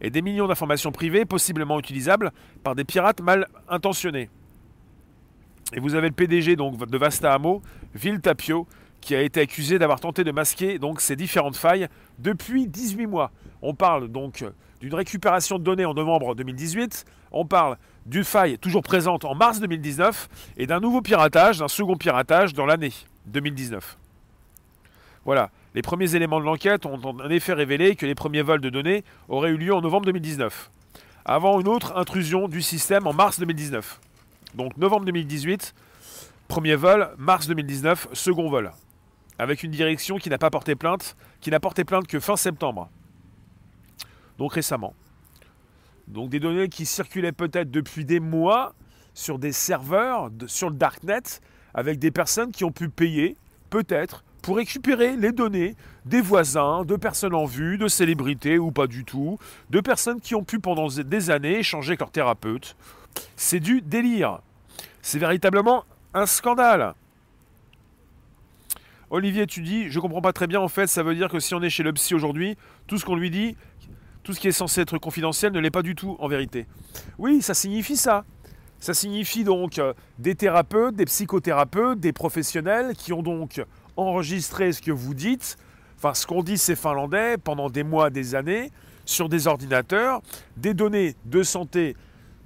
et 0.01 0.09
des 0.09 0.21
millions 0.21 0.47
d'informations 0.47 0.91
privées 0.91 1.25
possiblement 1.25 1.79
utilisables 1.79 2.31
par 2.63 2.75
des 2.75 2.83
pirates 2.83 3.21
mal 3.21 3.47
intentionnés. 3.69 4.29
Et 5.73 5.79
vous 5.79 5.95
avez 5.95 6.09
le 6.09 6.13
PDG 6.13 6.55
donc, 6.55 6.77
de 6.85 6.97
Vasta 6.97 7.33
Amo, 7.33 7.61
Ville 7.93 8.21
Tapio, 8.21 8.67
qui 9.01 9.15
a 9.15 9.21
été 9.21 9.41
accusé 9.41 9.79
d'avoir 9.79 9.99
tenté 9.99 10.23
de 10.23 10.31
masquer 10.31 10.79
donc 10.79 11.01
ces 11.01 11.15
différentes 11.15 11.55
failles 11.55 11.87
depuis 12.19 12.67
18 12.67 13.07
mois. 13.07 13.31
On 13.61 13.73
parle 13.73 14.07
donc 14.09 14.43
d'une 14.79 14.93
récupération 14.93 15.57
de 15.57 15.63
données 15.63 15.85
en 15.85 15.93
novembre 15.93 16.35
2018, 16.35 17.05
on 17.31 17.45
parle 17.45 17.77
d'une 18.05 18.23
faille 18.23 18.57
toujours 18.57 18.83
présente 18.83 19.25
en 19.25 19.35
mars 19.35 19.59
2019 19.59 20.29
et 20.57 20.67
d'un 20.67 20.79
nouveau 20.79 21.01
piratage, 21.01 21.59
d'un 21.59 21.67
second 21.67 21.95
piratage 21.95 22.53
dans 22.53 22.65
l'année 22.65 22.93
2019. 23.27 23.97
Voilà, 25.25 25.49
les 25.73 25.81
premiers 25.81 26.15
éléments 26.15 26.39
de 26.39 26.45
l'enquête 26.45 26.85
ont 26.85 26.99
en 27.03 27.29
effet 27.29 27.53
révélé 27.53 27.95
que 27.95 28.05
les 28.05 28.15
premiers 28.15 28.43
vols 28.43 28.61
de 28.61 28.69
données 28.69 29.03
auraient 29.27 29.49
eu 29.49 29.57
lieu 29.57 29.73
en 29.73 29.81
novembre 29.81 30.05
2019, 30.05 30.69
avant 31.25 31.59
une 31.59 31.67
autre 31.67 31.97
intrusion 31.97 32.47
du 32.47 32.61
système 32.61 33.07
en 33.07 33.13
mars 33.13 33.39
2019. 33.39 33.99
Donc 34.53 34.77
novembre 34.77 35.05
2018, 35.05 35.73
premier 36.47 36.75
vol, 36.75 37.09
mars 37.17 37.47
2019, 37.47 38.09
second 38.13 38.49
vol 38.49 38.71
avec 39.37 39.63
une 39.63 39.71
direction 39.71 40.17
qui 40.17 40.29
n'a 40.29 40.37
pas 40.37 40.49
porté 40.49 40.75
plainte, 40.75 41.15
qui 41.41 41.51
n'a 41.51 41.59
porté 41.59 41.83
plainte 41.83 42.07
que 42.07 42.19
fin 42.19 42.35
septembre. 42.35 42.89
Donc 44.37 44.53
récemment. 44.53 44.93
Donc 46.07 46.29
des 46.29 46.39
données 46.39 46.69
qui 46.69 46.85
circulaient 46.85 47.31
peut-être 47.31 47.71
depuis 47.71 48.05
des 48.05 48.19
mois 48.19 48.73
sur 49.13 49.39
des 49.39 49.51
serveurs, 49.51 50.29
sur 50.47 50.69
le 50.69 50.75
darknet, 50.75 51.21
avec 51.73 51.99
des 51.99 52.11
personnes 52.11 52.51
qui 52.51 52.63
ont 52.63 52.71
pu 52.71 52.89
payer, 52.89 53.37
peut-être, 53.69 54.23
pour 54.41 54.57
récupérer 54.57 55.15
les 55.15 55.31
données 55.31 55.75
des 56.05 56.21
voisins, 56.21 56.85
de 56.85 56.95
personnes 56.95 57.33
en 57.33 57.45
vue, 57.45 57.79
de 57.79 57.87
célébrités 57.87 58.59
ou 58.59 58.71
pas 58.71 58.85
du 58.85 59.03
tout, 59.03 59.39
de 59.71 59.79
personnes 59.81 60.21
qui 60.21 60.35
ont 60.35 60.43
pu 60.43 60.59
pendant 60.59 60.87
des 60.87 61.29
années 61.31 61.59
échanger 61.59 61.91
avec 61.91 62.01
leur 62.01 62.11
thérapeute. 62.11 62.75
C'est 63.35 63.59
du 63.59 63.81
délire. 63.81 64.41
C'est 65.01 65.17
véritablement 65.17 65.85
un 66.13 66.27
scandale. 66.27 66.93
Olivier, 69.09 69.47
tu 69.47 69.61
dis, 69.61 69.89
je 69.89 69.99
comprends 69.99 70.21
pas 70.21 70.33
très 70.33 70.47
bien, 70.47 70.59
en 70.59 70.67
fait, 70.67 70.87
ça 70.87 71.03
veut 71.03 71.15
dire 71.15 71.29
que 71.29 71.39
si 71.39 71.55
on 71.55 71.61
est 71.61 71.69
chez 71.69 71.83
le 71.83 71.93
psy 71.93 72.15
aujourd'hui, 72.15 72.57
tout 72.87 72.97
ce 72.97 73.05
qu'on 73.05 73.15
lui 73.15 73.29
dit, 73.29 73.55
tout 74.25 74.33
ce 74.33 74.39
qui 74.39 74.47
est 74.47 74.51
censé 74.51 74.81
être 74.81 74.97
confidentiel 74.97 75.53
ne 75.53 75.59
l'est 75.59 75.71
pas 75.71 75.83
du 75.83 75.93
tout 75.93 76.17
en 76.19 76.27
vérité. 76.27 76.65
Oui, 77.19 77.43
ça 77.43 77.53
signifie 77.53 77.95
ça. 77.95 78.25
Ça 78.79 78.95
signifie 78.95 79.43
donc 79.43 79.77
euh, 79.77 79.93
des 80.17 80.33
thérapeutes, 80.33 80.95
des 80.95 81.05
psychothérapeutes, 81.05 81.99
des 81.99 82.11
professionnels 82.11 82.95
qui 82.95 83.13
ont 83.13 83.21
donc 83.21 83.63
enregistré 83.95 84.73
ce 84.73 84.81
que 84.81 84.91
vous 84.91 85.13
dites, 85.13 85.57
enfin 85.97 86.15
ce 86.15 86.25
qu'on 86.25 86.41
dit 86.41 86.57
ces 86.57 86.75
Finlandais 86.75 87.37
pendant 87.37 87.69
des 87.69 87.83
mois, 87.83 88.09
des 88.09 88.33
années, 88.33 88.71
sur 89.05 89.29
des 89.29 89.45
ordinateurs, 89.45 90.21
des 90.57 90.73
données 90.73 91.15
de 91.25 91.43
santé 91.43 91.95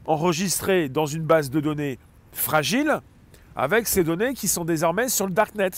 enregistrées 0.06 0.90
dans 0.90 1.06
une 1.06 1.24
base 1.24 1.50
de 1.50 1.62
données 1.62 1.98
fragile, 2.34 3.00
avec 3.56 3.88
ces 3.88 4.04
données 4.04 4.34
qui 4.34 4.50
sont 4.50 4.66
désormais 4.66 5.08
sur 5.08 5.28
le 5.28 5.34
darknet 5.34 5.72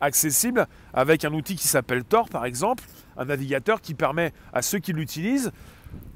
accessible 0.00 0.66
avec 0.92 1.24
un 1.24 1.32
outil 1.32 1.54
qui 1.54 1.68
s'appelle 1.68 2.04
Tor 2.04 2.28
par 2.28 2.44
exemple, 2.44 2.84
un 3.16 3.24
navigateur 3.24 3.80
qui 3.80 3.94
permet 3.94 4.32
à 4.52 4.62
ceux 4.62 4.78
qui 4.78 4.92
l'utilisent 4.92 5.52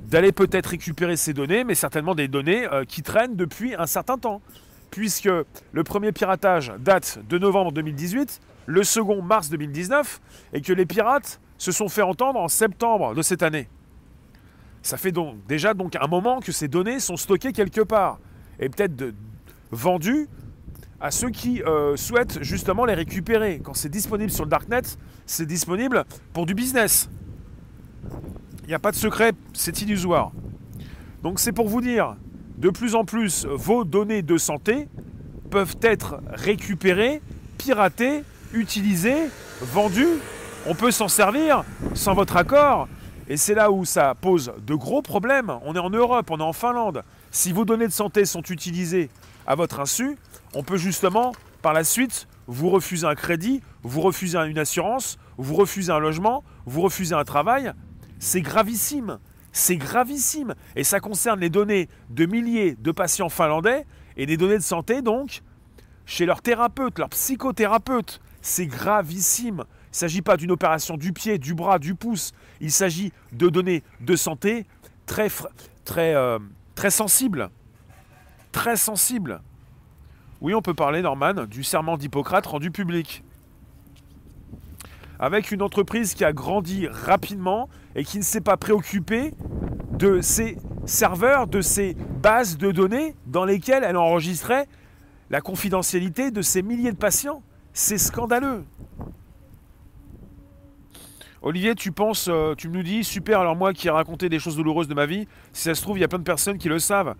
d'aller 0.09 0.33
peut-être 0.33 0.67
récupérer 0.67 1.17
ces 1.17 1.33
données, 1.33 1.65
mais 1.65 1.75
certainement 1.75 2.15
des 2.15 2.29
données 2.29 2.67
euh, 2.67 2.85
qui 2.85 3.03
traînent 3.03 3.37
depuis 3.37 3.75
un 3.75 3.87
certain 3.87 4.19
temps. 4.19 4.43
Puisque 4.91 5.31
le 5.73 5.85
premier 5.85 6.11
piratage 6.11 6.73
date 6.81 7.21
de 7.29 7.39
novembre 7.39 7.71
2018, 7.71 8.41
le 8.67 8.83
second 8.83 9.23
mars 9.23 9.49
2019, 9.49 10.21
et 10.53 10.61
que 10.61 10.73
les 10.73 10.85
pirates 10.85 11.41
se 11.59 11.71
sont 11.71 11.89
fait 11.89 12.03
entendre 12.03 12.41
en 12.41 12.49
septembre 12.49 13.15
de 13.15 13.23
cette 13.23 13.43
année. 13.43 13.69
Ça 14.83 14.97
fait 14.97 15.13
donc 15.13 15.37
déjà 15.47 15.73
un 15.75 16.07
moment 16.09 16.41
que 16.41 16.53
ces 16.53 16.67
données 16.67 16.99
sont 16.99 17.17
stockées 17.17 17.53
quelque 17.53 17.83
part, 17.83 18.19
et 18.59 18.69
peut-être 18.69 19.15
vendues 19.71 20.29
à 21.01 21.11
ceux 21.11 21.31
qui 21.31 21.63
euh, 21.63 21.97
souhaitent 21.97 22.43
justement 22.43 22.85
les 22.85 22.95
récupérer. 22.95 23.61
Quand 23.65 23.75
c'est 23.75 23.89
disponible 23.89 24.31
sur 24.31 24.45
le 24.45 24.51
Darknet, 24.51 24.83
c'est 25.27 25.47
disponible 25.47 26.05
pour 26.33 26.47
du 26.47 26.55
business. 26.55 27.09
Il 28.65 28.69
n'y 28.69 28.75
a 28.75 28.79
pas 28.79 28.91
de 28.91 28.97
secret, 28.97 29.33
c'est 29.53 29.81
illusoire. 29.83 30.33
Donc 31.23 31.41
c'est 31.41 31.53
pour 31.53 31.69
vous 31.69 31.81
dire, 31.81 32.17
de 32.59 32.71
plus 32.71 32.95
en 32.95 33.05
plus, 33.05 33.47
vos 33.47 33.85
données 33.85 34.23
de 34.23 34.37
santé 34.37 34.89
peuvent 35.51 35.77
être 35.83 36.21
récupérées, 36.29 37.21
piratées, 37.59 38.23
utilisées, 38.53 39.29
vendues. 39.61 40.19
On 40.67 40.75
peut 40.75 40.91
s'en 40.91 41.09
servir 41.09 41.65
sans 41.95 42.15
votre 42.15 42.37
accord. 42.37 42.89
Et 43.29 43.37
c'est 43.37 43.55
là 43.55 43.71
où 43.71 43.85
ça 43.85 44.15
pose 44.15 44.53
de 44.67 44.75
gros 44.75 45.03
problèmes. 45.03 45.53
On 45.65 45.75
est 45.75 45.81
en 45.81 45.91
Europe, 45.91 46.31
on 46.31 46.39
est 46.39 46.43
en 46.43 46.53
Finlande. 46.53 47.03
Si 47.31 47.53
vos 47.53 47.65
données 47.65 47.87
de 47.87 47.93
santé 47.93 48.25
sont 48.25 48.43
utilisées 48.43 49.09
à 49.47 49.55
votre 49.55 49.81
insu, 49.81 50.17
on 50.55 50.63
peut 50.63 50.77
justement, 50.77 51.33
par 51.63 51.73
la 51.73 51.85
suite, 51.85 52.29
vous 52.47 52.69
refuser 52.69 53.07
un 53.07 53.15
crédit, 53.15 53.63
vous 53.83 54.01
refuser 54.01 54.39
une 54.39 54.59
assurance, 54.59 55.19
vous 55.37 55.55
refuser 55.55 55.93
un 55.93 55.99
logement, 55.99 56.45
vous 56.67 56.83
refuser 56.83 57.15
un 57.15 57.25
travail. 57.25 57.73
C'est 58.19 58.41
gravissime. 58.41 59.19
C'est 59.53 59.77
gravissime. 59.77 60.55
Et 60.77 60.85
ça 60.85 61.01
concerne 61.01 61.41
les 61.41 61.51
données 61.51 61.89
de 62.11 62.27
milliers 62.27 62.75
de 62.77 62.93
patients 62.93 63.29
finlandais 63.29 63.87
et 64.17 64.27
des 64.27 64.37
données 64.37 64.59
de 64.59 64.63
santé, 64.63 65.03
donc, 65.03 65.43
chez 66.07 66.27
leur 66.27 66.43
thérapeute, 66.43 66.99
leur 66.99 67.09
psychothérapeute. 67.11 68.21
C'est 68.43 68.67
gravissime. 68.67 69.65
Il 69.87 69.93
ne 69.93 69.97
s'agit 69.97 70.23
pas 70.23 70.37
d'une 70.37 70.51
opération 70.51 70.97
du 70.97 71.13
pied, 71.13 71.39
du 71.39 71.55
bras, 71.55 71.79
du 71.79 71.95
pouce. 71.95 72.33
Il 72.61 72.73
s'agit 72.73 73.13
de 73.33 73.49
données 73.49 73.83
de 74.01 74.17
santé 74.17 74.67
très, 75.07 75.29
euh, 75.99 76.39
très 76.75 76.91
sensibles. 76.91 77.51
Très 78.53 78.77
sensibles. 78.77 79.41
Oui, 80.41 80.55
on 80.55 80.63
peut 80.63 80.75
parler, 80.75 81.03
Norman, 81.03 81.45
du 81.45 81.63
serment 81.63 81.97
d'Hippocrate 81.97 82.47
rendu 82.47 82.71
public. 82.71 83.23
Avec 85.19 85.53
une 85.53 85.61
entreprise 85.61 86.15
qui 86.15 86.25
a 86.25 86.33
grandi 86.33 86.89
rapidement 86.89 87.69
et 87.95 88.05
qui 88.05 88.19
ne 88.19 88.23
s'est 88.23 88.41
pas 88.41 88.57
préoccupée 88.57 89.35
de 89.93 90.23
ses 90.23 90.57
serveurs, 90.87 91.47
de 91.47 91.61
ses 91.61 91.95
bases 91.95 92.57
de 92.57 92.73
données 92.73 93.15
dans 93.27 93.45
lesquelles 93.45 93.85
elle 93.85 93.99
enregistrait 93.99 94.67
la 95.29 95.43
confidentialité 95.43 96.31
de 96.31 96.41
ses 96.41 96.63
milliers 96.63 96.93
de 96.93 96.97
patients. 96.97 97.43
C'est 97.75 97.99
scandaleux. 97.99 98.65
Olivier, 101.43 101.75
tu 101.75 101.93
penses, 101.93 102.29
euh, 102.29 102.55
tu 102.55 102.69
nous 102.69 102.83
dis, 102.83 103.05
super, 103.05 103.41
alors 103.41 103.57
moi 103.57 103.73
qui 103.73 103.89
ai 103.89 103.91
raconté 103.91 104.29
des 104.29 104.39
choses 104.39 104.57
douloureuses 104.57 104.89
de 104.89 104.95
ma 104.95 105.07
vie, 105.07 105.27
si 105.53 105.65
ça 105.65 105.75
se 105.75 105.81
trouve, 105.81 105.97
il 105.97 106.01
y 106.01 106.05
a 106.05 106.09
plein 106.09 106.19
de 106.19 106.25
personnes 106.25 106.59
qui 106.59 106.69
le 106.69 106.79
savent. 106.79 107.15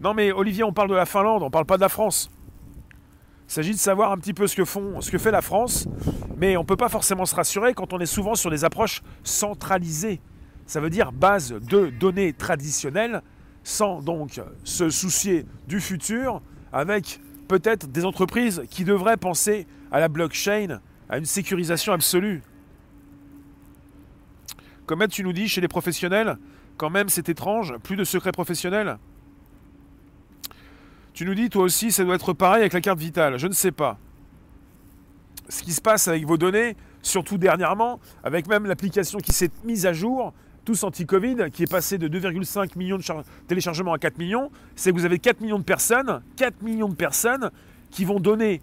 Non 0.00 0.14
mais 0.14 0.32
Olivier, 0.32 0.64
on 0.64 0.72
parle 0.72 0.88
de 0.88 0.94
la 0.94 1.06
Finlande, 1.06 1.42
on 1.42 1.50
parle 1.50 1.66
pas 1.66 1.76
de 1.76 1.82
la 1.82 1.88
France. 1.88 2.30
Il 3.48 3.52
s'agit 3.52 3.72
de 3.72 3.78
savoir 3.78 4.10
un 4.10 4.18
petit 4.18 4.34
peu 4.34 4.46
ce 4.46 4.56
que, 4.56 4.64
font, 4.64 5.00
ce 5.00 5.10
que 5.10 5.18
fait 5.18 5.30
la 5.30 5.42
France, 5.42 5.86
mais 6.36 6.56
on 6.56 6.62
ne 6.62 6.66
peut 6.66 6.76
pas 6.76 6.88
forcément 6.88 7.24
se 7.24 7.34
rassurer 7.34 7.74
quand 7.74 7.92
on 7.92 8.00
est 8.00 8.06
souvent 8.06 8.34
sur 8.34 8.50
des 8.50 8.64
approches 8.64 9.02
centralisées. 9.22 10.20
Ça 10.66 10.80
veut 10.80 10.90
dire 10.90 11.12
base 11.12 11.52
de 11.52 11.90
données 11.90 12.32
traditionnelles, 12.32 13.22
sans 13.62 14.02
donc 14.02 14.40
se 14.64 14.90
soucier 14.90 15.46
du 15.68 15.80
futur, 15.80 16.42
avec 16.72 17.20
peut-être 17.46 17.86
des 17.86 18.04
entreprises 18.04 18.64
qui 18.68 18.84
devraient 18.84 19.16
penser 19.16 19.66
à 19.92 20.00
la 20.00 20.08
blockchain, 20.08 20.80
à 21.08 21.18
une 21.18 21.24
sécurisation 21.24 21.92
absolue. 21.92 22.42
Comme 24.86 25.06
tu 25.06 25.22
nous 25.22 25.32
dis, 25.32 25.48
chez 25.48 25.60
les 25.60 25.68
professionnels, 25.68 26.36
quand 26.76 26.90
même 26.90 27.08
c'est 27.08 27.28
étrange, 27.28 27.76
plus 27.78 27.96
de 27.96 28.04
secrets 28.04 28.32
professionnels. 28.32 28.98
Tu 31.16 31.24
nous 31.24 31.34
dis, 31.34 31.48
toi 31.48 31.62
aussi, 31.62 31.92
ça 31.92 32.04
doit 32.04 32.16
être 32.16 32.34
pareil 32.34 32.60
avec 32.60 32.74
la 32.74 32.82
carte 32.82 32.98
vitale. 32.98 33.38
Je 33.38 33.46
ne 33.46 33.54
sais 33.54 33.72
pas. 33.72 33.96
Ce 35.48 35.62
qui 35.62 35.72
se 35.72 35.80
passe 35.80 36.08
avec 36.08 36.26
vos 36.26 36.36
données, 36.36 36.76
surtout 37.00 37.38
dernièrement, 37.38 38.00
avec 38.22 38.46
même 38.46 38.66
l'application 38.66 39.18
qui 39.18 39.32
s'est 39.32 39.50
mise 39.64 39.86
à 39.86 39.94
jour, 39.94 40.34
tous 40.66 40.84
anti-Covid, 40.84 41.50
qui 41.50 41.62
est 41.62 41.70
passé 41.70 41.96
de 41.96 42.06
2,5 42.06 42.76
millions 42.76 42.98
de 42.98 43.04
téléchargements 43.48 43.94
à 43.94 43.98
4 43.98 44.18
millions, 44.18 44.50
c'est 44.74 44.92
que 44.92 44.98
vous 44.98 45.06
avez 45.06 45.18
4 45.18 45.40
millions 45.40 45.58
de 45.58 45.64
personnes, 45.64 46.20
4 46.36 46.60
millions 46.60 46.90
de 46.90 46.94
personnes 46.94 47.50
qui 47.90 48.04
vont 48.04 48.20
donner 48.20 48.60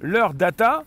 leur 0.00 0.34
data, 0.34 0.82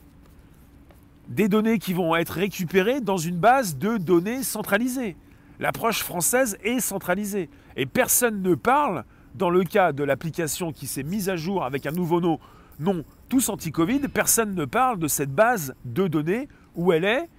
des 1.29 1.47
données 1.47 1.79
qui 1.79 1.93
vont 1.93 2.13
être 2.17 2.31
récupérées 2.31 2.99
dans 2.99 3.17
une 3.17 3.37
base 3.37 3.77
de 3.77 3.95
données 3.95 4.43
centralisée. 4.43 5.15
L'approche 5.61 6.03
française 6.03 6.57
est 6.61 6.81
centralisée. 6.81 7.49
Et 7.77 7.85
personne 7.85 8.41
ne 8.41 8.53
parle 8.53 9.05
dans 9.35 9.49
le 9.49 9.63
cas 9.63 9.91
de 9.91 10.03
l'application 10.03 10.71
qui 10.71 10.87
s'est 10.87 11.03
mise 11.03 11.29
à 11.29 11.35
jour 11.35 11.63
avec 11.63 11.85
un 11.85 11.91
nouveau 11.91 12.21
nom, 12.21 12.39
non 12.79 13.03
tous 13.29 13.49
anti-Covid, 13.49 14.01
personne 14.13 14.55
ne 14.55 14.65
parle 14.65 14.99
de 14.99 15.07
cette 15.07 15.31
base 15.31 15.75
de 15.83 16.07
données, 16.07 16.47
où 16.75 16.91
elle 16.93 17.05
est, 17.05 17.29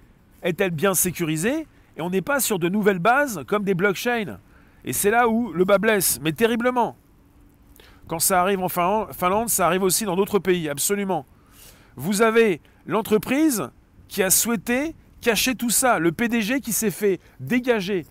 est-elle 0.43 0.71
bien 0.71 0.93
sécurisée, 0.93 1.67
et 1.95 2.01
on 2.01 2.09
n'est 2.09 2.21
pas 2.21 2.39
sur 2.39 2.59
de 2.59 2.69
nouvelles 2.69 2.99
bases 2.99 3.43
comme 3.47 3.63
des 3.63 3.73
blockchains. 3.73 4.37
Et 4.85 4.93
c'est 4.93 5.11
là 5.11 5.27
où 5.27 5.51
le 5.51 5.65
bas 5.65 5.77
blesse, 5.77 6.19
mais 6.21 6.31
terriblement. 6.31 6.95
Quand 8.07 8.19
ça 8.19 8.41
arrive 8.41 8.61
en 8.61 8.69
Finlande, 8.69 9.49
ça 9.49 9.65
arrive 9.65 9.83
aussi 9.83 10.05
dans 10.05 10.15
d'autres 10.15 10.39
pays, 10.39 10.69
absolument. 10.69 11.25
Vous 11.95 12.21
avez 12.21 12.61
l'entreprise 12.85 13.69
qui 14.07 14.23
a 14.23 14.29
souhaité 14.29 14.95
cacher 15.19 15.55
tout 15.55 15.71
ça, 15.71 15.99
le 15.99 16.11
PDG 16.11 16.61
qui 16.61 16.71
s'est 16.71 16.91
fait 16.91 17.19
dégager 17.39 18.05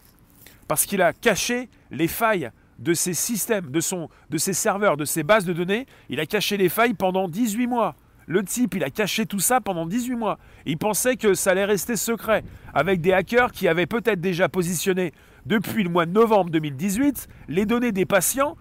parce 0.68 0.84
qu'il 0.84 1.02
a 1.02 1.12
caché 1.12 1.68
les 1.90 2.08
failles 2.08 2.50
de 2.78 2.94
ses 2.94 3.14
systèmes, 3.14 3.70
de, 3.70 3.80
son, 3.80 4.08
de 4.30 4.38
ses 4.38 4.52
serveurs, 4.52 4.96
de 4.96 5.04
ses 5.04 5.22
bases 5.22 5.44
de 5.44 5.52
données. 5.52 5.86
Il 6.08 6.20
a 6.20 6.26
caché 6.26 6.56
les 6.56 6.68
failles 6.68 6.94
pendant 6.94 7.28
18 7.28 7.66
mois. 7.66 7.94
Le 8.26 8.42
type, 8.42 8.74
il 8.74 8.82
a 8.82 8.90
caché 8.90 9.24
tout 9.24 9.38
ça 9.38 9.60
pendant 9.60 9.86
18 9.86 10.16
mois. 10.16 10.38
Il 10.66 10.78
pensait 10.78 11.16
que 11.16 11.34
ça 11.34 11.52
allait 11.52 11.64
rester 11.64 11.96
secret, 11.96 12.42
avec 12.74 13.00
des 13.00 13.12
hackers 13.12 13.52
qui 13.52 13.68
avaient 13.68 13.86
peut-être 13.86 14.20
déjà 14.20 14.48
positionné 14.48 15.12
depuis 15.46 15.84
le 15.84 15.90
mois 15.90 16.06
de 16.06 16.10
novembre 16.10 16.50
2018 16.50 17.28
les 17.48 17.66
données 17.66 17.92
des 17.92 18.04
patients 18.04 18.56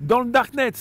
dans 0.00 0.20
le 0.20 0.30
darknet. 0.30 0.72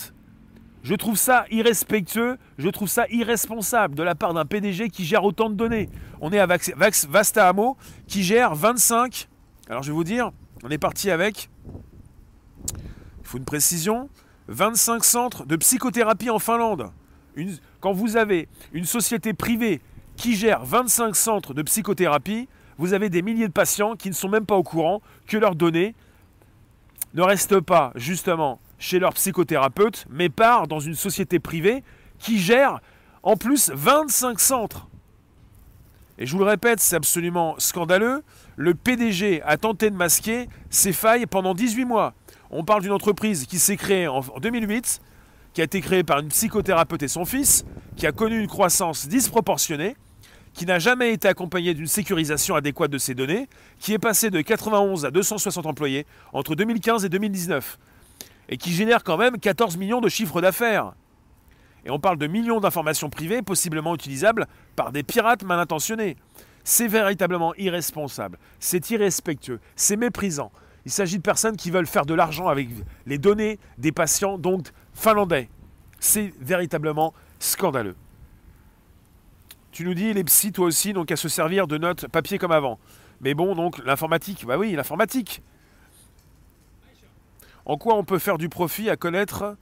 Je 0.84 0.96
trouve 0.96 1.18
ça 1.18 1.46
irrespectueux, 1.52 2.38
je 2.58 2.70
trouve 2.70 2.88
ça 2.88 3.06
irresponsable 3.10 3.96
de 3.96 4.04
la 4.04 4.16
part 4.16 4.34
d'un 4.34 4.46
PDG 4.46 4.90
qui 4.90 5.04
gère 5.04 5.26
autant 5.26 5.50
de 5.50 5.56
données. 5.56 5.90
On 6.22 6.32
est 6.32 6.40
avec 6.40 6.74
Vasta 7.10 7.50
Amo 7.50 7.78
qui 8.08 8.24
gère 8.24 8.56
25. 8.56 9.28
Alors 9.70 9.84
je 9.84 9.90
vais 9.90 9.96
vous 9.96 10.06
dire, 10.06 10.32
on 10.64 10.70
est 10.70 10.78
parti 10.78 11.12
avec 11.12 11.50
faut 13.24 13.38
une 13.38 13.46
précision, 13.46 14.10
25 14.48 15.04
centres 15.04 15.46
de 15.46 15.56
psychothérapie 15.56 16.30
en 16.30 16.40
Finlande. 16.40 16.92
quand 17.80 17.94
vous 17.94 18.18
avez 18.18 18.48
une 18.74 18.86
société 18.86 19.34
privée 19.34 19.82
qui 20.16 20.36
gère 20.36 20.66
25 20.66 21.16
centres 21.16 21.54
de 21.54 21.62
psychothérapie, 21.62 22.50
vous 22.78 22.94
avez 22.94 23.10
des 23.10 23.22
milliers 23.22 23.48
de 23.48 23.54
patients 23.54 23.96
qui 23.96 24.10
ne 24.10 24.14
sont 24.14 24.30
même 24.30 24.46
pas 24.46 24.56
au 24.56 24.64
courant 24.64 25.02
que 25.28 25.38
leurs 25.38 25.56
données 25.56 25.96
ne 27.14 27.22
restent 27.22 27.60
pas 27.60 27.92
justement 27.96 28.60
chez 28.80 29.00
leur 29.00 29.14
psychothérapeute, 29.14 30.06
mais 30.10 30.30
partent 30.30 30.70
dans 30.70 30.80
une 30.80 30.96
société 30.96 31.40
privée 31.40 31.84
qui 32.18 32.40
gère 32.40 32.80
en 33.24 33.36
plus 33.36 33.72
25 33.74 34.40
centres. 34.40 34.88
Et 36.18 36.26
je 36.26 36.34
vous 36.34 36.40
le 36.40 36.50
répète, 36.50 36.80
c'est 36.80 36.96
absolument 36.96 37.56
scandaleux. 37.60 38.24
Le 38.58 38.74
PDG 38.74 39.42
a 39.44 39.58
tenté 39.58 39.90
de 39.90 39.96
masquer 39.96 40.50
ses 40.70 40.92
failles 40.92 41.26
pendant 41.26 41.54
18 41.54 41.86
mois. 41.86 42.14
On 42.52 42.64
parle 42.64 42.82
d'une 42.82 42.92
entreprise 42.92 43.46
qui 43.46 43.60
s'est 43.60 43.78
créée 43.78 44.08
en 44.08 44.22
2008, 44.22 45.02
qui 45.54 45.62
a 45.62 45.64
été 45.64 45.82
créée 45.82 46.04
par 46.04 46.20
une 46.20 46.30
psychothérapeute 46.30 47.04
et 47.04 47.08
son 47.08 47.24
fils, 47.24 47.64
qui 47.96 48.08
a 48.08 48.12
connu 48.12 48.40
une 48.40 48.48
croissance 48.48 49.08
disproportionnée, 49.08 49.96
qui 50.54 50.66
n'a 50.66 50.80
jamais 50.80 51.14
été 51.14 51.28
accompagnée 51.28 51.76
d'une 51.76 51.88
sécurisation 51.88 52.56
adéquate 52.56 52.90
de 52.90 52.98
ses 52.98 53.14
données, 53.14 53.48
qui 53.80 53.94
est 53.94 54.00
passée 54.00 54.32
de 54.32 54.42
91 54.42 55.06
à 55.06 55.12
260 55.12 55.68
employés 55.68 56.08
entre 56.34 56.56
2015 56.56 57.06
et 57.06 57.10
2019, 57.10 57.78
et 58.50 58.58
qui 58.58 58.74
génère 58.74 59.04
quand 59.04 59.18
même 59.18 59.38
14 59.38 59.78
millions 59.78 60.02
de 60.02 60.10
chiffres 60.10 60.42
d'affaires. 60.42 60.94
Et 61.86 61.92
on 61.92 62.00
parle 62.00 62.18
de 62.18 62.26
millions 62.26 62.60
d'informations 62.60 63.12
privées 63.12 63.44
possiblement 63.44 63.94
utilisables 63.94 64.48
par 64.76 64.92
des 64.92 65.04
pirates 65.04 65.44
mal 65.44 65.60
intentionnés. 65.60 66.18
C'est 66.64 66.88
véritablement 66.88 67.54
irresponsable, 67.56 68.40
c'est 68.60 68.90
irrespectueux, 68.90 69.60
c'est 69.76 69.96
méprisant, 69.96 70.52
il 70.86 70.92
s'agit 70.92 71.18
de 71.18 71.24
personnes 71.24 71.58
qui 71.58 71.72
veulent 71.72 71.88
faire 71.88 72.06
de 72.06 72.14
l'argent 72.14 72.48
avec 72.48 72.70
les 73.06 73.18
données 73.18 73.60
des 73.78 73.92
patients, 73.92 74.38
donc 74.38 74.70
finlandais. 74.94 75.50
C'est 76.00 76.34
véritablement 76.40 77.14
scandaleux. 77.40 77.96
Tu 79.72 79.86
nous 79.86 79.94
dis, 79.94 80.14
les 80.14 80.24
psys, 80.24 80.52
toi 80.52 80.66
aussi, 80.66 80.94
donc 80.94 81.12
à 81.12 81.16
se 81.16 81.30
servir 81.30 81.68
de 81.68 81.78
notes 81.78 82.08
papier 82.08 82.38
comme 82.38 82.52
avant. 82.52 82.80
Mais 83.22 83.34
bon, 83.34 83.56
donc 83.56 83.78
l'informatique, 83.86 84.46
bah 84.46 84.58
oui, 84.58 84.72
l'informatique. 84.72 85.42
En 87.66 87.78
quoi 87.78 87.96
on 87.96 88.04
peut 88.04 88.20
faire 88.20 88.38
du 88.38 88.50
profit 88.50 88.90
à 88.90 88.96
connaître 88.96 89.56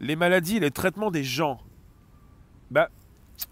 les 0.00 0.14
maladies 0.14 0.58
et 0.58 0.60
les 0.60 0.70
traitements 0.70 1.10
des 1.10 1.24
gens? 1.24 1.58
Bah, 2.70 2.88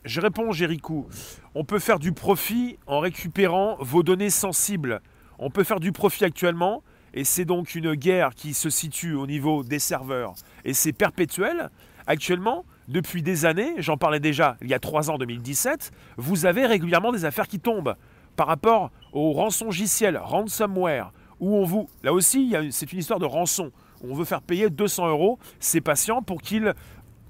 je 0.05 0.21
réponds, 0.21 0.53
Jéricho. 0.53 1.09
On 1.55 1.65
peut 1.65 1.79
faire 1.79 1.99
du 1.99 2.13
profit 2.13 2.79
en 2.87 3.01
récupérant 3.01 3.77
vos 3.81 4.03
données 4.03 4.31
sensibles 4.31 5.01
on 5.39 5.51
peut 5.51 5.65
faire 5.65 5.81
du 5.81 5.93
profit 5.93 6.25
actuellement, 6.25 6.83
et 7.13 7.25
c'est 7.25 7.45
donc 7.45 7.75
une 7.75 7.95
guerre 7.95 8.35
qui 8.35 8.55
se 8.55 8.71
situe 8.71 9.15
au 9.15 9.27
niveau 9.27 9.63
des 9.63 9.79
serveurs, 9.79 10.35
et 10.65 10.75
c'est 10.75 10.93
perpétuel. 10.93 11.71
Actuellement, 12.07 12.65
depuis 12.89 13.23
des 13.23 13.47
années, 13.47 13.75
j'en 13.79 13.97
parlais 13.97 14.21
déjà 14.21 14.57
il 14.61 14.69
y 14.69 14.75
a 14.75 14.79
3 14.79 15.11
ans, 15.11 15.19
2017, 15.19 15.91
vous 16.17 16.45
avez 16.45 16.67
régulièrement 16.67 17.13
des 17.13 17.25
affaires 17.25 17.49
qui 17.49 17.61
tombent 17.61 17.97
par 18.37 18.47
rapport 18.47 18.91
au 19.13 19.33
rançongiciel, 19.33 20.19
ransomware, 20.19 21.13
où 21.41 21.57
on 21.57 21.65
vous... 21.65 21.89
Là 22.03 22.13
aussi, 22.13 22.55
c'est 22.71 22.93
une 22.93 22.99
histoire 22.99 23.21
de 23.21 23.27
rançon. 23.27 23.71
On 24.03 24.15
veut 24.15 24.25
faire 24.25 24.43
payer 24.43 24.69
200 24.71 25.09
euros 25.09 25.39
ces 25.61 25.81
patients 25.81 26.21
pour 26.21 26.43
qu'ils 26.43 26.75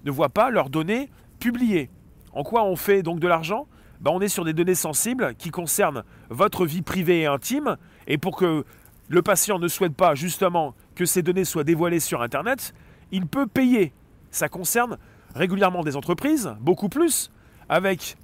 ne 0.05 0.11
voient 0.11 0.29
pas 0.29 0.51
leurs 0.51 0.71
données 0.71 1.11
publiées. 1.39 1.91
En 2.33 2.43
quoi 2.43 2.65
on 2.65 2.75
fait 2.75 3.03
donc 3.03 3.21
de 3.21 3.29
l'argent? 3.29 3.69
Ben, 4.01 4.11
On 4.13 4.21
est 4.21 4.29
sur 4.29 4.45
des 4.45 4.53
données 4.53 4.75
sensibles 4.75 5.35
qui 5.37 5.51
concernent 5.51 6.05
votre 6.31 6.67
vie 6.67 6.83
privée 6.83 7.21
et 7.21 7.27
intime 7.27 7.77
et 8.07 8.19
pour 8.19 8.37
que 8.37 8.65
le 9.09 9.23
patient 9.23 9.59
ne 9.59 9.69
souhaite 9.69 9.95
pas 9.95 10.15
justement 10.15 10.75
que 10.95 11.05
ces 11.05 11.23
données 11.23 11.45
soient 11.45 11.65
dévoilées 11.65 12.01
sur 12.01 12.23
Internet, 12.23 12.75
il 13.13 13.27
peut 13.27 13.47
payer. 13.47 13.93
ça 14.31 14.49
concerne 14.49 14.99
régulièrement 15.35 15.83
des 15.83 15.97
entreprises, 15.97 16.55
beaucoup 16.61 16.89
plus, 16.89 17.31
avec, 17.69 18.17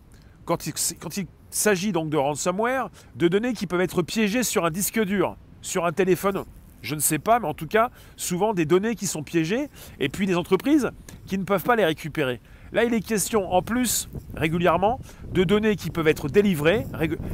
quand 0.45 0.67
il, 0.67 0.73
quand 1.01 1.17
il 1.17 1.27
s'agit 1.51 1.93
donc 1.93 2.11
de 2.11 2.17
ransomware, 2.17 2.89
de 3.17 3.29
données 3.29 3.53
qui 3.53 3.67
peuvent 3.67 3.81
être 3.81 4.03
piégées 4.03 4.43
sur 4.43 4.65
un 4.65 4.71
disque 4.71 5.01
dur, 5.05 5.37
sur 5.61 5.85
un 5.85 5.93
téléphone, 5.93 6.45
je 6.83 6.95
ne 6.95 7.01
sais 7.01 7.19
pas, 7.19 7.41
mais 7.41 7.47
en 7.47 7.55
tout 7.55 7.67
cas, 7.67 7.91
souvent 8.17 8.55
des 8.55 8.65
données 8.65 8.95
qui 8.95 9.07
sont 9.07 9.23
piégées, 9.23 9.69
et 9.99 10.09
puis 10.09 10.27
des 10.27 10.37
entreprises 10.37 10.91
qui 11.27 11.37
ne 11.37 11.45
peuvent 11.45 11.63
pas 11.63 11.77
les 11.77 11.85
récupérer. 11.85 12.41
Là, 12.73 12.85
il 12.85 12.95
est 12.95 13.01
question 13.01 13.53
en 13.53 13.63
plus, 13.63 14.09
régulièrement, 14.35 15.01
de 15.33 15.43
données 15.43 15.77
qui 15.77 15.91
peuvent 15.91 16.07
être 16.07 16.29
délivrées. 16.29 16.87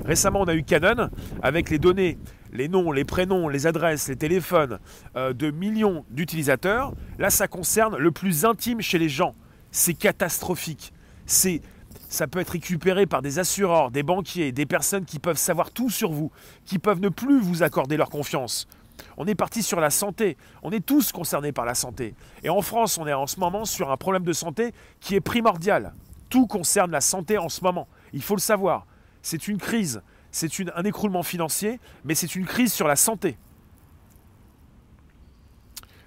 Récemment, 0.05 0.41
on 0.41 0.49
a 0.49 0.55
eu 0.55 0.63
Canon 0.63 1.11
avec 1.43 1.69
les 1.69 1.79
données, 1.79 2.19
les 2.53 2.69
noms, 2.69 2.93
les 2.93 3.05
prénoms, 3.05 3.49
les 3.49 3.67
adresses, 3.67 4.09
les 4.09 4.17
téléphones 4.17 4.79
euh, 5.17 5.33
de 5.33 5.51
millions 5.51 6.05
d'utilisateurs. 6.11 6.93
Là, 7.19 7.31
ça 7.31 7.49
concerne 7.49 7.97
le 7.97 8.11
plus 8.11 8.45
intime 8.45 8.81
chez 8.81 8.99
les 8.99 9.09
gens. 9.09 9.35
C'est 9.71 9.95
catastrophique. 9.95 10.93
C'est 11.27 11.61
ça 12.09 12.27
peut 12.29 12.39
être 12.39 12.51
récupéré 12.51 13.07
par 13.07 13.21
des 13.21 13.39
assureurs, 13.39 13.91
des 13.91 14.03
banquiers, 14.03 14.53
des 14.53 14.67
personnes 14.67 15.05
qui 15.05 15.19
peuvent 15.19 15.39
savoir 15.39 15.71
tout 15.71 15.91
sur 15.91 16.13
vous, 16.13 16.31
qui 16.65 16.79
peuvent 16.79 17.01
ne 17.01 17.09
plus 17.09 17.41
vous 17.41 17.63
accorder 17.63 17.97
leur 17.97 18.11
confiance. 18.11 18.69
On 19.17 19.27
est 19.27 19.35
parti 19.35 19.63
sur 19.63 19.81
la 19.81 19.91
santé. 19.91 20.37
On 20.63 20.71
est 20.71 20.85
tous 20.85 21.13
concernés 21.13 21.53
par 21.53 21.65
la 21.65 21.75
santé. 21.75 22.15
Et 22.43 22.49
en 22.49 22.63
France, 22.63 22.99
on 22.99 23.07
est 23.07 23.13
en 23.13 23.27
ce 23.27 23.41
moment 23.41 23.65
sur 23.65 23.91
un 23.91 23.97
problème 23.97 24.25
de 24.25 24.33
santé 24.33 24.73
qui 25.01 25.15
est 25.15 25.21
primordial. 25.21 25.95
Tout 26.29 26.47
concerne 26.47 26.91
la 26.91 27.01
santé 27.01 27.39
en 27.39 27.49
ce 27.49 27.63
moment. 27.63 27.89
Il 28.13 28.23
faut 28.23 28.37
le 28.37 28.41
savoir. 28.41 28.87
C'est 29.23 29.49
une 29.49 29.59
crise. 29.59 30.03
C'est 30.37 30.51
un 30.75 30.85
écroulement 30.85 31.23
financier, 31.23 31.81
mais 32.05 32.15
c'est 32.15 32.37
une 32.37 32.45
crise 32.45 32.71
sur 32.71 32.87
la 32.87 32.95
santé. 32.95 33.39